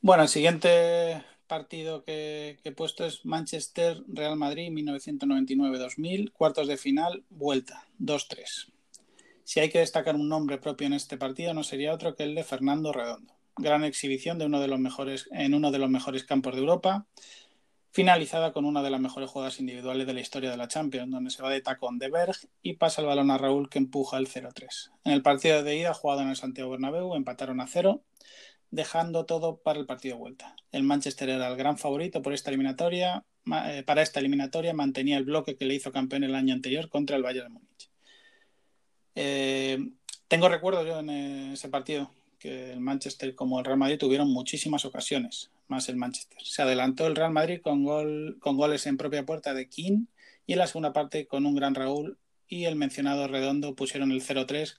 [0.00, 6.76] Bueno, el siguiente partido que, que, he puesto es Manchester Real Madrid 1999-2000, cuartos de
[6.76, 8.75] final, vuelta, 2-3.
[9.46, 12.34] Si hay que destacar un nombre propio en este partido, no sería otro que el
[12.34, 13.32] de Fernando Redondo.
[13.56, 17.06] Gran exhibición de uno de los mejores, en uno de los mejores campos de Europa,
[17.92, 21.30] finalizada con una de las mejores jugadas individuales de la historia de la Champions, donde
[21.30, 24.26] se va de tacón de Berg y pasa el balón a Raúl que empuja el
[24.26, 24.90] 0-3.
[25.04, 28.02] En el partido de ida, jugado en el Santiago Bernabéu, empataron a 0
[28.72, 30.56] dejando todo para el partido de vuelta.
[30.72, 33.24] El Manchester era el gran favorito por esta eliminatoria,
[33.68, 37.16] eh, para esta eliminatoria mantenía el bloque que le hizo campeón el año anterior contra
[37.16, 37.75] el Bayern de Múnich.
[39.16, 39.78] Eh,
[40.28, 44.84] tengo recuerdo yo en ese partido que el Manchester como el Real Madrid tuvieron muchísimas
[44.84, 46.38] ocasiones, más el Manchester.
[46.42, 50.04] Se adelantó el Real Madrid con, gol, con goles en propia puerta de King
[50.46, 54.22] y en la segunda parte con un gran Raúl y el mencionado Redondo pusieron el
[54.22, 54.78] 0-3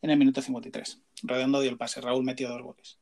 [0.00, 1.00] en el minuto 53.
[1.24, 2.98] Redondo dio el pase, Raúl metió dos goles.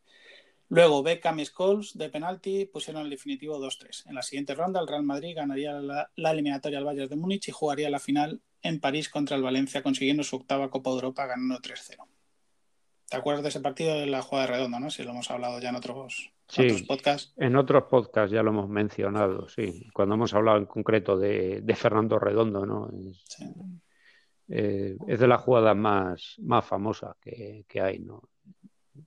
[0.68, 1.47] Luego Beckham y
[1.95, 4.07] de penalti pusieron el definitivo 2-3.
[4.09, 7.53] En la siguiente ronda el Real Madrid ganaría la, eliminatoria al Bayern de Múnich y
[7.53, 11.61] jugaría la final en París contra el Valencia consiguiendo su octava Copa de Europa ganando
[11.61, 12.07] 3-0.
[13.09, 14.91] ¿Te acuerdas de ese partido de la jugada redonda, no?
[14.91, 16.33] Si lo hemos hablado ya en otros,
[16.87, 17.33] podcasts.
[17.37, 19.89] En otros podcasts ya lo hemos mencionado, sí.
[19.93, 22.89] Cuando hemos hablado en concreto de, Fernando Redondo, ¿no?
[22.89, 23.25] Es,
[24.49, 28.23] eh, es de las jugadas más, más famosas que, hay, ¿no?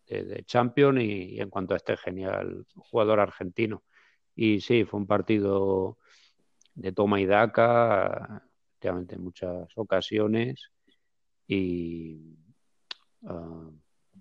[0.08, 3.84] De, Champion y, en cuanto a este genial jugador argentino.
[4.36, 5.98] Y sí, fue un partido
[6.76, 8.44] de toma y daca,
[8.84, 10.70] efectivamente, en muchas ocasiones.
[11.48, 12.36] Y.
[13.26, 13.70] Ah,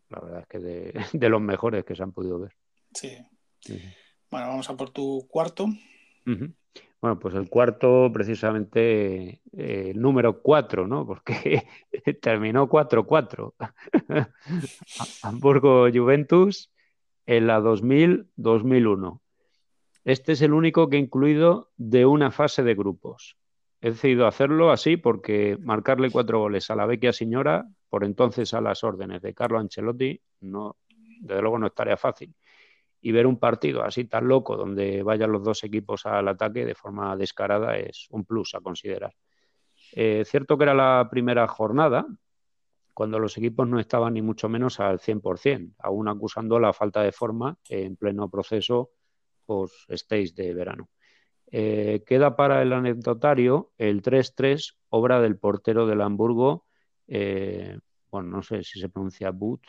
[0.08, 0.92] la verdad es que de,
[1.28, 2.54] los mejores que se han podido ver.
[2.94, 3.18] Sí.
[4.30, 5.66] Bueno, vamos a por tu cuarto.
[7.00, 11.04] Bueno, pues el cuarto, precisamente, eh, el número cuatro, ¿no?
[11.04, 11.66] Porque
[12.22, 13.54] terminó 4-4.
[15.22, 16.70] Hamburgo Juventus
[17.26, 19.20] en la 2000-2001.
[20.04, 23.36] Este es el único que he incluido de una fase de grupos.
[23.85, 28.61] He decidido hacerlo así porque marcarle cuatro goles a la vecchia señora por entonces a
[28.61, 30.76] las órdenes de Carlo Ancelotti, no,
[31.20, 32.33] desde luego no estaría fácil.
[33.01, 36.76] Y ver un partido así tan loco donde vayan los dos equipos al ataque de
[36.76, 39.12] forma descarada es un plus a considerar.
[39.91, 42.07] Eh, cierto que era la primera jornada,
[42.95, 47.11] cuando los equipos no estaban ni mucho menos al 100%, aún acusando la falta de
[47.11, 48.93] forma en pleno proceso
[49.45, 50.89] post-stage de verano.
[51.55, 56.64] Eh, queda para el anecdotario el 3-3, obra del portero del Hamburgo,
[57.07, 57.78] eh,
[58.11, 59.61] bueno, no sé si se pronuncia But,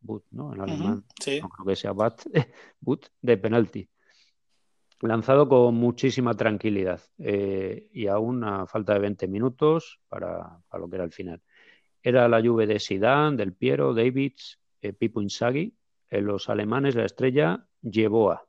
[0.00, 0.52] But, ¿no?
[0.52, 1.04] En alemán,
[1.40, 2.22] no creo que sea Bat,
[2.80, 3.88] But, de penalti.
[5.00, 10.96] Lanzado con muchísima tranquilidad eh, y aún a falta de 20 minutos para, lo que
[10.96, 11.40] era el final.
[12.02, 14.58] Era la lluvia de Sidán, del Piero, Davids,
[14.98, 15.76] Pipo Inzaghi.
[16.10, 18.47] En los alemanes la estrella a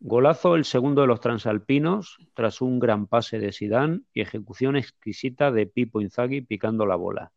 [0.00, 5.50] Golazo el segundo de los transalpinos tras un gran pase de Sidán y ejecución exquisita
[5.50, 7.32] de Pipo Inzaghi picando la bola.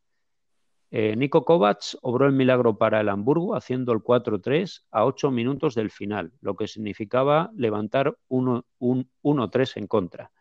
[0.92, 5.76] Eh, Nico Kovacs obró el milagro para el Hamburgo haciendo el 4-3 a 8 minutos
[5.76, 10.32] del final, lo que significaba levantar 1-3 en contra.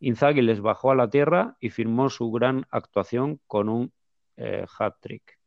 [0.00, 3.92] Inzaghi les bajó a la tierra y firmó su gran actuación con un
[4.36, 5.37] eh, hat-trick.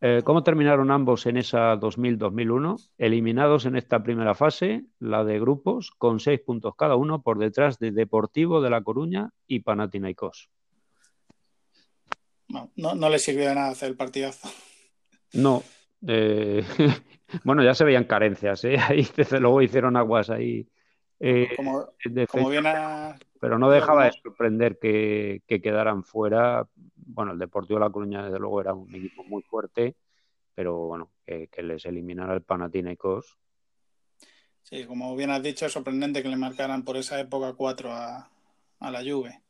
[0.00, 2.90] Eh, ¿Cómo terminaron ambos en esa 2000-2001?
[2.98, 7.80] Eliminados en esta primera fase, la de grupos, con seis puntos cada uno por detrás
[7.80, 10.50] de Deportivo de La Coruña y Panathinaikos.
[12.48, 14.48] No, no, le sirvió de nada hacer el partidazo.
[15.32, 15.64] No.
[16.06, 16.64] Eh,
[17.44, 18.76] bueno, ya se veían carencias, ¿eh?
[18.78, 20.68] Ahí desde luego hicieron aguas ahí.
[21.56, 22.64] como, bien
[23.40, 26.68] Pero no dejaba de sorprender que, que quedaran fuera
[27.08, 29.96] bueno, el Deportivo de La Coruña desde luego era un equipo muy fuerte,
[30.54, 33.38] pero bueno, que, les eliminara el Panathinaikos.
[34.62, 38.30] Sí, como bien has dicho, es sorprendente que le marcaran por esa época 4 a,
[38.80, 39.40] la Juve.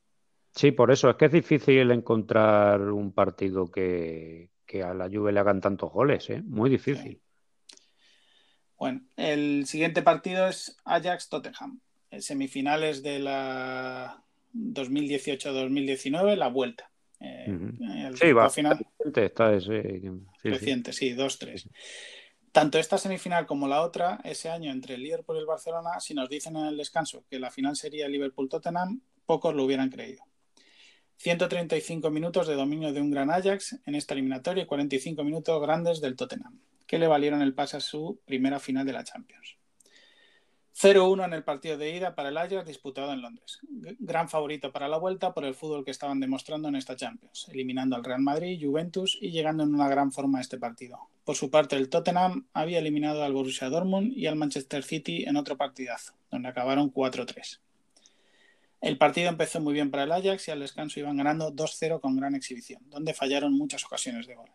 [0.55, 4.51] Sí, por eso es que es difícil encontrar un partido que,
[4.83, 6.43] a la Juve le hagan tantos goles, ¿eh?
[6.43, 7.21] Muy difícil.
[8.79, 11.81] Bueno, el siguiente partido es Ajax-Tottenham.
[12.21, 14.23] Semifinales de la
[14.55, 16.91] 2018-2019, la vuelta.
[17.21, 18.49] Eh, sí, va.
[18.51, 20.03] Final, está ese,
[20.43, 21.69] reciente, sí, 2-3.
[22.53, 26.15] Tanto esta semifinal como la otra, ese año entre el Liverpool y el Barcelona, si
[26.15, 30.25] nos dicen en el descanso que la final sería Liverpool-Tottenham, pocos lo hubieran creído.
[31.19, 36.01] 135 minutos de dominio de un gran Ajax en esta eliminatoria y 45 minutos grandes
[36.01, 39.58] del Tottenham, que le valieron el pase a su primera final de la Champions.
[40.81, 43.59] 0-1 en el partido de ida para el Ajax disputado en Londres.
[43.99, 47.97] Gran favorito para la vuelta por el fútbol que estaban demostrando en esta Champions, eliminando
[47.97, 51.01] al Real Madrid, Juventus y llegando en una gran forma a este partido.
[51.25, 55.37] Por su parte, el Tottenham había eliminado al Borussia Dortmund y al Manchester City en
[55.37, 57.59] otro partidazo, donde acabaron 4-3.
[58.81, 62.15] El partido empezó muy bien para el Ajax y al descanso iban ganando 2-0 con
[62.17, 64.51] gran exhibición, donde fallaron muchas ocasiones de gol.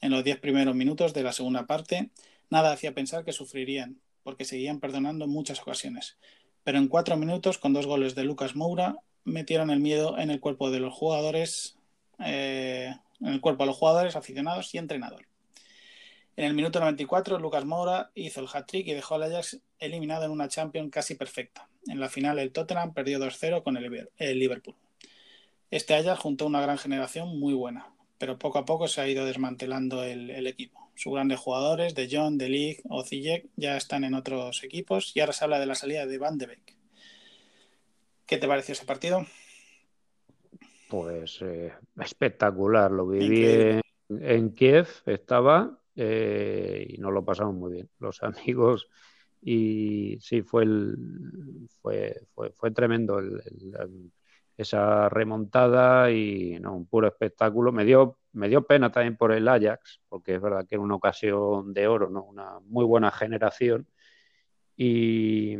[0.00, 2.10] En los 10 primeros minutos de la segunda parte,
[2.50, 6.18] nada hacía pensar que sufrirían, porque seguían perdonando muchas ocasiones.
[6.64, 10.40] Pero en cuatro minutos, con dos goles de Lucas Moura, metieron el miedo en el
[10.40, 11.78] cuerpo de los jugadores,
[12.18, 15.28] eh, en el cuerpo de los jugadores, aficionados y entrenador.
[16.34, 20.32] En el minuto 94, Lucas Moura hizo el hat-trick y dejó al Ajax eliminado en
[20.32, 21.68] una Champions casi perfecta.
[21.86, 24.74] En la final, el Tottenham perdió 2-0 con el Liverpool.
[25.70, 29.24] Este Ajax juntó una gran generación muy buena, pero poco a poco se ha ido
[29.24, 34.14] desmantelando el equipo sus grandes jugadores, de John, de Ligt o Zijek, ya están en
[34.14, 36.76] otros equipos y ahora se habla de la salida de Van de Beek.
[38.26, 39.24] ¿Qué te pareció ese partido?
[40.88, 47.88] Pues eh, espectacular, lo viví en, Kiev, estaba eh, y nos lo pasamos muy bien,
[47.98, 48.88] los amigos
[49.42, 50.96] y sí, fue, el,
[51.80, 52.20] fue,
[52.54, 53.40] fue, tremendo el,
[54.56, 57.72] esa remontada y no, un puro espectáculo.
[57.72, 60.94] Me dio, me dio pena también por el Ajax, porque es verdad que era una
[60.94, 62.24] ocasión de oro, ¿no?
[62.24, 63.86] una muy buena generación.
[64.76, 65.56] Y,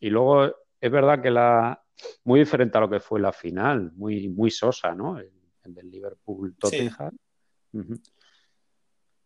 [0.00, 0.46] luego
[0.80, 1.82] es verdad que la
[2.24, 5.18] muy diferente a lo que fue la final, muy, muy sosa, ¿no?
[5.18, 5.30] El,
[5.62, 7.16] del Liverpool Tottenham.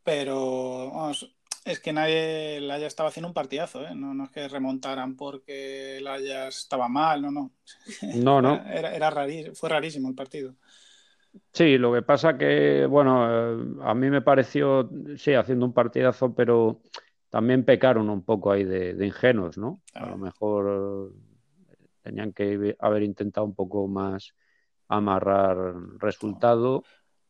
[0.03, 1.34] Pero vamos,
[1.65, 3.95] es que nadie el Ajax estaba haciendo un partidazo, ¿eh?
[3.95, 7.53] no, es que remontaran porque el Ajax estaba mal, no, no.
[8.17, 8.63] No, no.
[8.67, 9.13] Era, era
[9.55, 10.55] fue rarísimo el partido.
[11.53, 16.35] Sí, lo que pasa que, bueno, eh, a mí me pareció, sí, haciendo un partidazo,
[16.35, 16.83] pero
[17.29, 19.81] también pecaron un poco ahí de, ingenuos, ¿no?
[19.95, 21.13] A lo mejor
[21.71, 24.35] eh, tenían que haber intentado un poco más
[24.87, 25.57] amarrar
[25.99, 26.85] resultado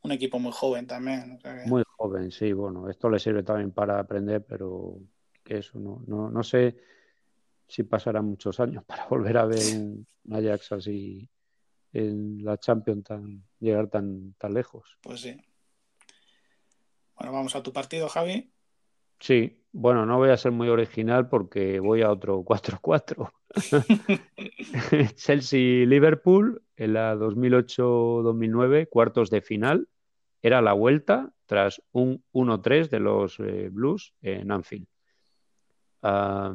[0.05, 1.41] un equipo muy joven también.
[1.67, 4.99] Muy joven, sí, bueno, esto le sirve también para aprender, pero
[5.43, 6.77] que eso no, no, no sé
[7.67, 11.29] si pasarán muchos años para volver a ver un Ajax así
[11.93, 14.99] en la Champions tan, llegar tan, tan lejos.
[15.01, 15.37] Pues sí.
[17.17, 18.53] Bueno, vamos a tu partido, Javi.
[19.21, 23.33] Sí, bueno, no voy a ser muy original porque voy a otro 4-4.
[25.15, 29.89] Chelsea-Liverpool en la 2008-2009, cuartos de final
[30.45, 34.87] era la vuelta tras un 1-3 de los eh, Blues en Anfield.
[36.03, 36.55] Ah,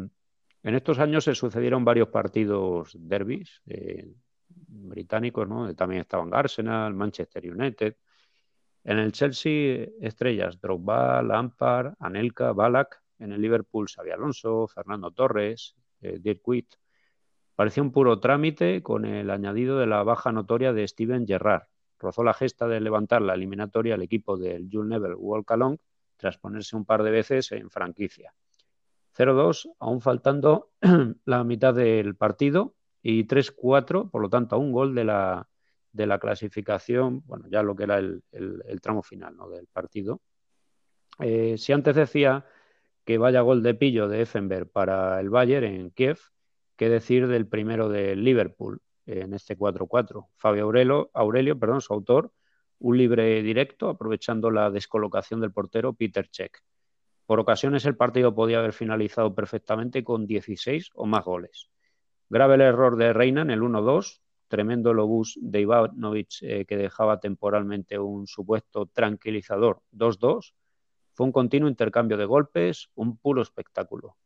[0.61, 4.13] en estos años se sucedieron varios partidos derbis eh,
[4.47, 5.73] británicos, ¿no?
[5.73, 7.95] También estaban Arsenal, Manchester United.
[8.83, 13.01] En el Chelsea, estrellas, Drogba, Lampard, Anelka, Balak.
[13.17, 16.75] En el Liverpool, Xavi Alonso, Fernando Torres, eh, Dirk Witt.
[17.55, 21.63] Parecía un puro trámite con el añadido de la baja notoria de Steven Gerrard,
[21.99, 25.77] rozó la gesta de levantar la eliminatoria al equipo del Jules Neville Walk Along
[26.17, 28.33] tras ponerse un par de veces en franquicia.
[29.17, 30.71] 0-2, aún faltando
[31.25, 35.47] la mitad del partido y 3-4, por lo tanto, a un gol de la,
[35.91, 38.23] de la clasificación, bueno, ya lo que era el,
[38.81, 39.49] tramo final ¿no?
[39.49, 40.21] del partido.
[41.19, 42.45] Eh, si antes decía
[43.05, 46.19] que vaya gol de pillo de Effenberg para el Bayern en Kiev,
[46.75, 50.27] qué decir del primero del Liverpool, en este 4-4.
[50.35, 52.31] Fabio Aurelio, Aurelio, perdón, su autor,
[52.79, 56.59] un libre directo aprovechando la descolocación del portero Peter Check.
[57.25, 61.69] Por ocasiones el partido podía haber finalizado perfectamente con 16 o más goles.
[62.29, 66.77] Grave el error de Reina en el 1-2, tremendo el obús de Ivanovic eh, que
[66.77, 70.53] dejaba temporalmente un supuesto tranquilizador 2-2.
[71.13, 74.17] Fue un continuo intercambio de golpes, un puro espectáculo.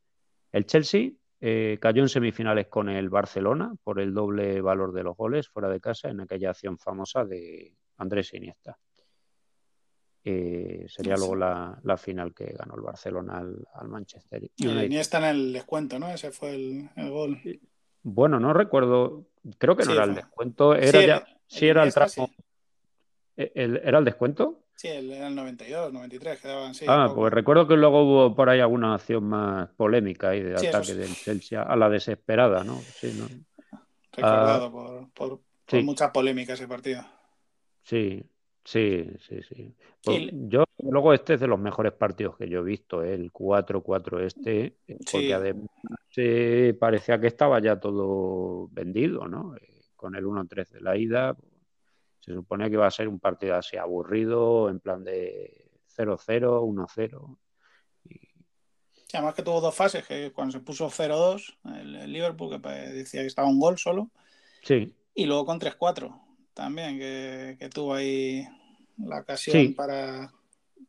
[0.51, 1.11] El Chelsea
[1.45, 5.67] eh, cayó en semifinales con el Barcelona por el doble valor de los goles fuera
[5.67, 8.77] de casa en aquella acción famosa de Andrés Iniesta.
[10.23, 14.49] Eh, sería luego la, final que ganó el Barcelona al, Manchester.
[14.55, 16.07] Y Iniesta en el descuento, ¿no?
[16.11, 17.41] Ese fue el, gol.
[18.03, 19.25] Bueno, no recuerdo,
[19.57, 22.31] creo que no era el descuento, era ya, sí, era el tramo.
[23.35, 24.62] ¿E-, ¿Era el descuento?
[24.83, 26.83] Sí, era el 92, 93, quedaban, sí.
[26.89, 30.93] Ah, pues recuerdo que luego hubo por ahí alguna acción más polémica ahí de ataque
[30.93, 32.81] del Chelsea a la desesperada, ¿no?
[32.81, 33.29] Sí, ¿no?
[34.11, 37.01] Recordado ah, por, por, mucha polémica ese partido.
[37.83, 38.25] Sí,
[38.65, 39.73] sí, sí, sí.
[40.03, 43.13] Pues yo, luego este es de los mejores partidos que yo he visto, ¿eh?
[43.13, 45.69] el 4-4 este, eh, porque además
[46.77, 49.55] parecía que estaba ya todo vendido, ¿no?
[49.55, 51.37] Eh, con el 1-3 de la ida,
[52.23, 57.37] se supone que va a ser un partido así aburrido, en plan de 0-0, 1-0.
[59.11, 63.27] además que tuvo dos fases, que cuando se puso 0-2, el, Liverpool, que decía que
[63.27, 64.09] estaba un gol solo.
[64.61, 64.93] Sí.
[65.13, 66.17] Y luego con 3-4
[66.53, 68.47] también, que, tuvo ahí
[68.97, 70.31] la ocasión para...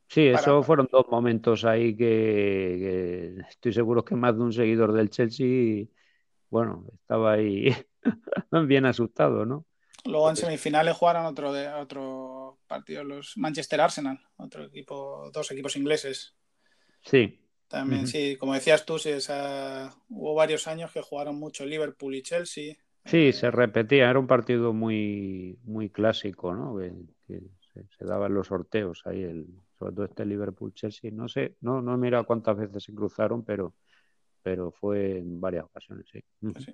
[0.06, 5.10] Sí, esos fueron dos momentos ahí que, estoy seguro que más de un seguidor del
[5.10, 5.86] Chelsea,
[6.48, 7.74] bueno, estaba ahí
[8.68, 9.64] bien asustado, ¿no?
[10.04, 15.76] Luego en semifinales jugaron otro de otro partido, los Manchester Arsenal, otro equipo, dos equipos
[15.76, 16.34] ingleses.
[17.02, 17.40] Sí.
[17.68, 19.90] También, sí, como decías tú, sí, esa...
[20.10, 22.76] hubo varios años que jugaron mucho Liverpool y Chelsea.
[23.04, 26.76] Sí, se repetía, era un partido muy, muy clásico, ¿no?
[26.78, 27.40] Que,
[27.98, 29.46] se, daban los sorteos ahí, el,
[29.78, 31.10] sobre todo este Liverpool-Chelsea.
[31.10, 33.74] No sé, no, no mira cuántas veces se cruzaron, pero,
[34.42, 36.22] pero fue en varias ocasiones, sí.
[36.60, 36.72] Sí.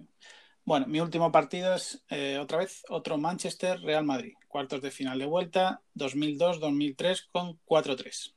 [0.65, 5.19] Bueno, mi último partido es eh, otra vez otro Manchester Real Madrid, cuartos de final
[5.19, 8.35] de vuelta 2002-2003 con 4-3.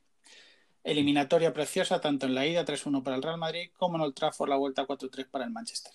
[0.82, 4.48] Eliminatoria preciosa tanto en la ida 3-1 para el Real Madrid como en el Trafford
[4.48, 5.92] la vuelta 4-3 para el Manchester.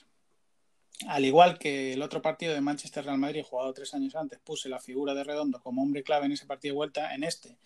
[1.07, 4.67] Al igual que el otro partido de Manchester Real Madrid jugado tres años antes, puse
[4.67, 7.57] la figura de Redondo como hombre clave en ese partido de vuelta en este.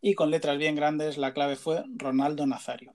[0.00, 2.94] Y con letras bien grandes, la clave fue Ronaldo Nazario.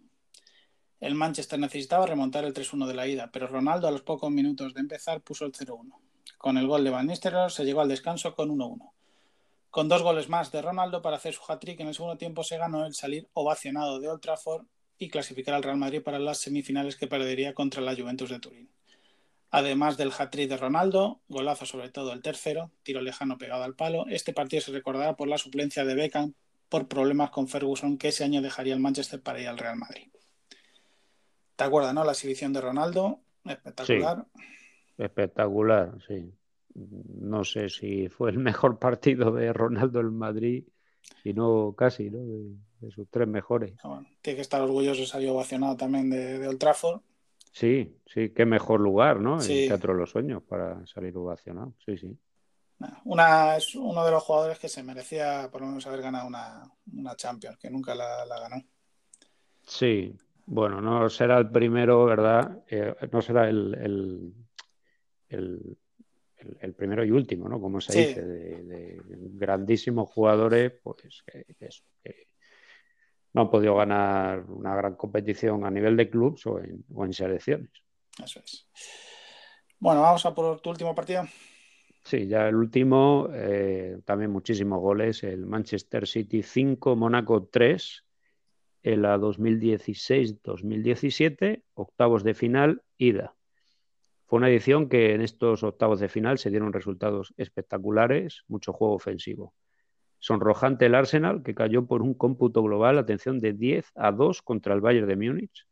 [1.04, 4.74] El Manchester necesitaba remontar el 3-1 de la ida, pero Ronaldo a los pocos minutos
[4.74, 5.99] de empezar puso el 0-1.
[6.38, 8.89] Con el gol de Van Nistelrooy se llegó al descanso con 1-1.
[9.70, 12.58] Con dos goles más de Ronaldo para hacer su hat-trick en el segundo tiempo se
[12.58, 14.66] ganó el salir ovacionado de Old Trafford
[14.97, 18.70] y clasificar al Real Madrid para las semifinales que perdería contra la Juventus de Turín.
[19.51, 24.06] Además del hat-trick de Ronaldo, golazo sobre todo el tercero, tiro lejano pegado al palo,
[24.08, 26.34] este partido se recordará por la suplencia de Beckham
[26.70, 30.08] por problemas con Ferguson que ese año dejaría el Manchester para ir al Real Madrid.
[31.64, 32.03] ¿Te acuerdas, no?
[32.03, 34.26] La exhibición de Ronaldo, espectacular.
[34.97, 36.30] espectacular, sí.
[36.76, 40.66] No sé si fue el mejor partido de Ronaldo en Madrid,
[41.24, 42.20] y no casi, ¿no?
[42.20, 43.72] De, sus tres mejores.
[44.22, 46.99] tiene que estar orgulloso, salió ovacionado también de, de, Old Trafford.
[47.53, 49.41] Sí, sí, qué mejor lugar, ¿no?
[49.41, 52.18] En el Teatro de los Sueños para salir ovacionado, sí, sí.
[53.05, 56.70] Una, es uno de los jugadores que se merecía por lo menos haber ganado una,
[56.93, 58.61] una Champions, que nunca la, la ganó.
[59.66, 60.14] Sí,
[60.46, 62.64] bueno, no será el primero, ¿verdad?
[62.68, 64.34] Eh, no será el, el,
[65.30, 65.78] el,
[66.60, 67.60] el, primero y último, ¿no?
[67.62, 71.46] Como se dice, de, grandísimos jugadores, pues que,
[73.34, 77.14] no han podido ganar una gran competición a nivel de clubes o en, o en
[77.14, 77.72] selecciones.
[78.24, 78.68] Eso es.
[79.80, 81.24] Bueno, vamos a por tu último partido.
[82.04, 88.04] Sí, ya el último, eh, también muchísimos goles, el Manchester City 5, Mónaco 3
[88.84, 93.36] en la 2016-2017, octavos de final, ida.
[94.26, 98.94] Fue una edición que en estos octavos de final se dieron resultados espectaculares, mucho juego
[98.94, 99.54] ofensivo.
[100.20, 104.74] Sonrojante el Arsenal, que cayó por un cómputo global, atención, de 10 a 2 contra
[104.74, 105.68] el Bayern de Múnich,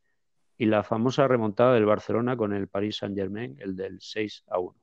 [0.57, 4.80] y la famosa remontada del Barcelona con el Paris Saint-Germain, el del 6 a 1.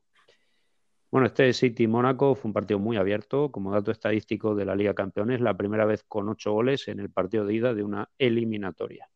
[1.11, 3.51] Bueno, este City-Mónaco fue un partido muy abierto.
[3.51, 7.09] Como dato estadístico de la Liga Campeones, la primera vez con ocho goles en el
[7.09, 9.09] partido de ida de una eliminatoria.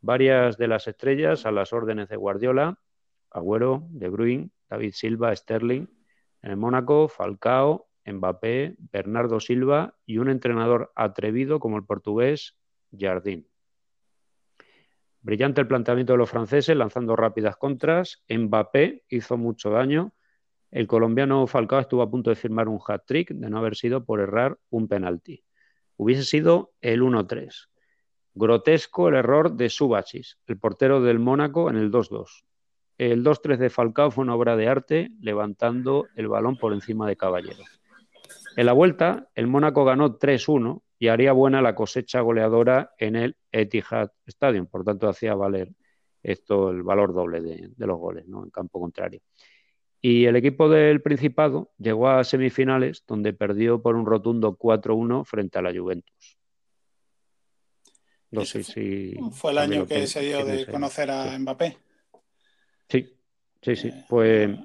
[0.00, 2.80] Varias de las estrellas a las órdenes de Guardiola,
[3.30, 5.86] Agüero, De Bruyne, David Silva, Sterling.
[6.42, 12.58] En el Mónaco, Falcao, Mbappé, Bernardo Silva y un entrenador atrevido como el portugués
[12.96, 13.46] Jardín.
[15.20, 18.24] Brillante el planteamiento de los franceses, lanzando rápidas contras.
[18.28, 20.12] Mbappé hizo mucho daño
[20.70, 24.20] el colombiano Falcao estuvo a punto de firmar un hat-trick de no haber sido por
[24.20, 25.42] errar un penalti.
[25.96, 27.68] Hubiese sido el 1-3.
[28.34, 32.44] Grotesco el error de Subachis, el portero del Mónaco, en el 2-2.
[32.98, 37.16] El 2-3 de Falcao fue una obra de arte, levantando el balón por encima de
[37.16, 37.62] Caballero.
[38.56, 43.36] En la vuelta, el Mónaco ganó 3-1 y haría buena la cosecha goleadora en el
[43.52, 44.66] Etihad Stadium.
[44.66, 45.72] Por tanto, hacía valer
[46.22, 48.44] esto el valor doble de, de los goles, ¿no?
[48.44, 49.20] En campo contrario.
[50.00, 55.58] Y el equipo del Principado llegó a semifinales donde perdió por un rotundo 4-1 frente
[55.58, 56.38] a la Juventus.
[58.30, 59.16] No sé si.
[59.32, 61.78] Fue el año que, se dio de conocer a Mbappé.
[62.88, 63.16] Sí,
[63.62, 63.88] sí, sí.
[63.88, 64.58] Eh, fue,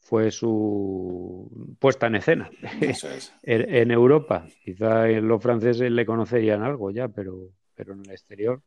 [0.00, 2.50] fue su puesta en escena
[3.42, 4.46] en, Europa.
[4.64, 8.60] Quizá los franceses le conocerían algo ya, pero, pero en el exterior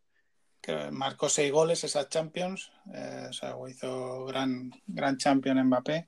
[0.64, 6.08] que marcó seis goles esas Champions, eh, o sea, hizo gran, gran champion Mbappé.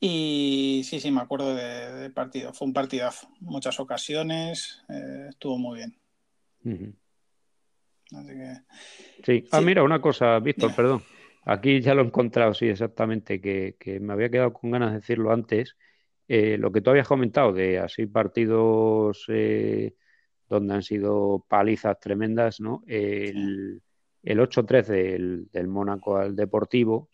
[0.00, 2.52] Y sí, sí, me acuerdo del partido.
[2.52, 3.28] Fue un partidazo.
[3.40, 4.82] Muchas ocasiones.
[4.88, 6.96] Eh, estuvo muy bien.
[8.12, 8.56] Así que...
[9.24, 9.48] sí.
[9.52, 11.02] Ah, mira, una cosa, Víctor, perdón.
[11.44, 14.96] Aquí ya lo he encontrado, sí, exactamente, que, que me había quedado con ganas de
[14.96, 15.76] decirlo antes.
[16.26, 19.26] Eh, lo que tú habías comentado de así partidos
[20.50, 22.82] donde han sido palizas tremendas, ¿no?
[22.86, 23.80] El,
[24.22, 27.08] el 8-3 del, del, Mónaco al Deportivo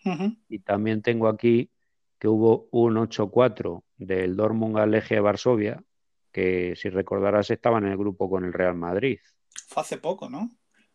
[0.49, 1.71] y también tengo aquí
[2.19, 5.85] que hubo un 8-4 del Dortmund al Legia de Varsovia,
[6.33, 9.19] que si recordarás estaban en el grupo con el Real Madrid.
[9.69, 10.51] Fue hace poco, ¿no?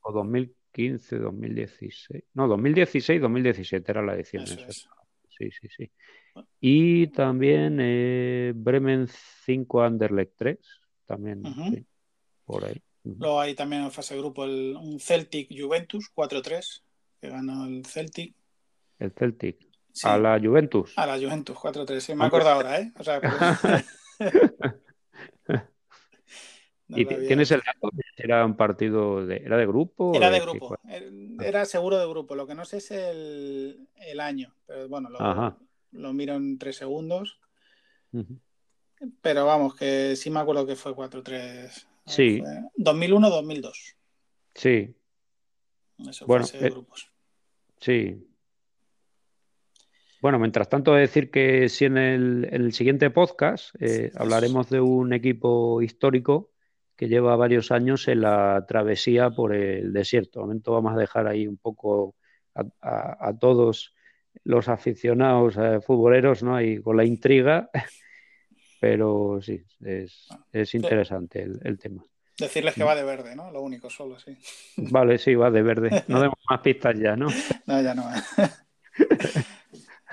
[0.00, 2.24] o 2015, 2016.
[2.34, 4.46] No, 2016, 2017 era la edición.
[4.46, 5.90] Sí, sí, sí.
[6.60, 10.58] Y también eh, Bremen 5 Anderlecht 3.
[11.06, 11.86] También, sí,
[12.44, 12.82] por ahí.
[13.04, 16.82] Luego hay también en fase de grupo el, un Celtic Juventus 4-3,
[17.20, 18.34] que ganó el Celtic.
[18.98, 19.64] El Celtic.
[20.02, 20.92] A la Juventus.
[20.96, 22.92] A la Juventus 4-3, sí, me acuerdo ahora, ¿eh?
[22.98, 23.20] O sea,
[26.88, 27.90] ¿Y tienes el dato?
[28.16, 30.14] ¿Era un partido de, era de grupo?
[30.14, 30.78] Era de grupo,
[31.40, 32.36] era seguro de grupo.
[32.36, 37.40] Lo que no sé es el, año, pero bueno, lo, miro en tres segundos.
[39.20, 41.86] Pero vamos, que sí me acuerdo que fue 4-3.
[42.06, 42.40] Sí.
[42.78, 43.96] 2001-2002.
[44.54, 44.96] Sí.
[46.08, 47.10] Eso bueno, fue de eh, grupos.
[47.80, 48.26] Sí,
[50.20, 55.82] Bueno, mientras tanto, decir que si en el, siguiente podcast eh, hablaremos de un equipo
[55.82, 56.50] histórico
[56.96, 60.40] que lleva varios años en la travesía por el desierto.
[60.40, 62.16] De momento vamos a dejar ahí un poco
[62.54, 63.94] a, todos
[64.44, 66.60] los aficionados eh, futboleros, ¿no?
[66.60, 67.68] Y con la intriga,
[68.80, 72.02] pero sí, es, es interesante el, tema.
[72.38, 73.50] Decirles que va de verde, ¿no?
[73.50, 74.36] Lo único, solo, sí.
[74.76, 76.04] Vale, sí, va de verde.
[76.08, 77.28] No demos más pistas ya, ¿no?
[77.66, 78.08] No, ya no.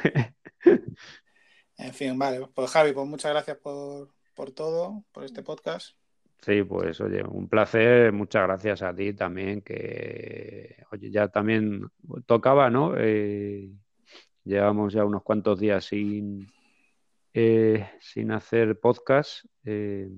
[1.77, 2.47] en fin, vale.
[2.53, 5.95] Pues Javi, pues muchas gracias por, por todo, por este podcast.
[6.41, 11.89] Sí, pues oye, un placer, muchas gracias a ti también, que oye, ya también
[12.25, 12.95] tocaba, ¿no?
[12.97, 13.71] Eh,
[14.43, 16.51] llevamos ya unos cuantos días sin,
[17.33, 20.09] eh, sin hacer podcast eh,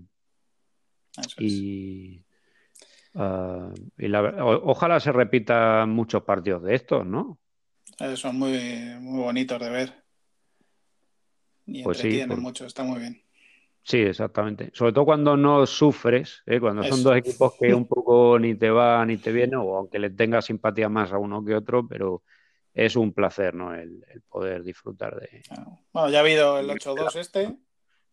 [1.38, 2.26] y,
[3.14, 3.72] ah,
[4.64, 7.40] ojalá se repitan muchos partidos de estos, ¿no?
[8.16, 8.58] Son muy,
[9.00, 10.04] muy bonitos de ver.
[11.66, 13.22] Y pues entretienen mucho, está muy bien.
[13.84, 14.72] Sí, exactamente.
[14.74, 16.60] Sobre todo cuando no sufres, ¿eh?
[16.60, 20.00] cuando son dos equipos que un poco ni te va ni te viene, o aunque
[20.00, 22.24] le tengas simpatía más a uno que otro, pero
[22.74, 23.76] es un placer, ¿no?
[23.76, 25.44] El, poder disfrutar de.
[25.94, 27.56] Bueno, ya ha habido el 8-2 este.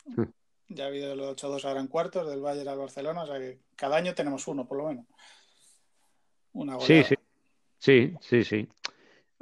[0.69, 3.59] Ya ha habido el 8-2 ahora en cuartos del Bayern al Barcelona, o sea que
[3.77, 5.05] cada año tenemos uno, por lo menos.
[6.55, 7.15] Una sí, sí.
[7.77, 8.69] Sí, sí, sí.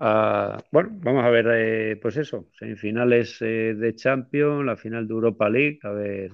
[0.03, 5.13] Ah, bueno, vamos a ver, eh, pues eso, semifinales eh, de Champions, la final de
[5.13, 6.33] Europa League, a ver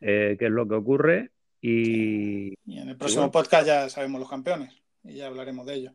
[0.00, 1.30] eh, qué es lo que ocurre.
[1.60, 5.92] Y, en el próximo podcast ya sabemos los campeones y ya hablaremos de ello.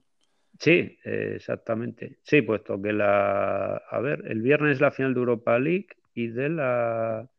[0.58, 2.20] Sí, exactamente.
[2.24, 3.76] Sí, puesto que la.
[3.90, 7.30] A ver, el viernes la final de Europa League y de la.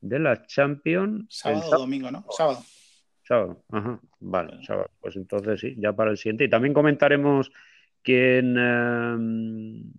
[0.00, 1.26] De la Champions.
[1.28, 2.24] Sábado o domingo, ¿no?
[2.36, 2.58] Sábado.
[3.22, 4.00] Sábado, ajá.
[4.18, 4.90] Vale, sábado.
[5.00, 6.44] Pues entonces sí, ya para el siguiente.
[6.44, 7.52] Y también comentaremos
[8.02, 9.92] quien, em,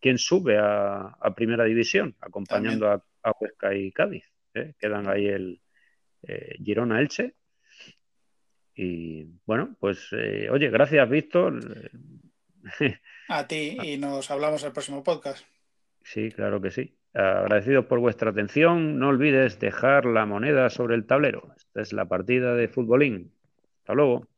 [0.00, 3.02] quien sube a, Primera División, acompañando a,
[3.40, 4.24] Huesca y Cádiz.
[4.54, 4.74] ¿eh?
[4.78, 5.60] Quedan ahí el
[6.22, 7.34] eh, Girona Elche.
[8.74, 11.60] Y bueno, pues eh, oye, gracias Víctor.
[13.28, 15.44] A ti y nos hablamos el próximo podcast.
[16.04, 16.96] Sí, claro que sí.
[17.14, 18.98] Agradecidos por vuestra atención.
[18.98, 21.52] No olvides dejar la moneda sobre el tablero.
[21.56, 23.32] Esta es la partida de futbolín.
[23.80, 24.28] Hasta luego.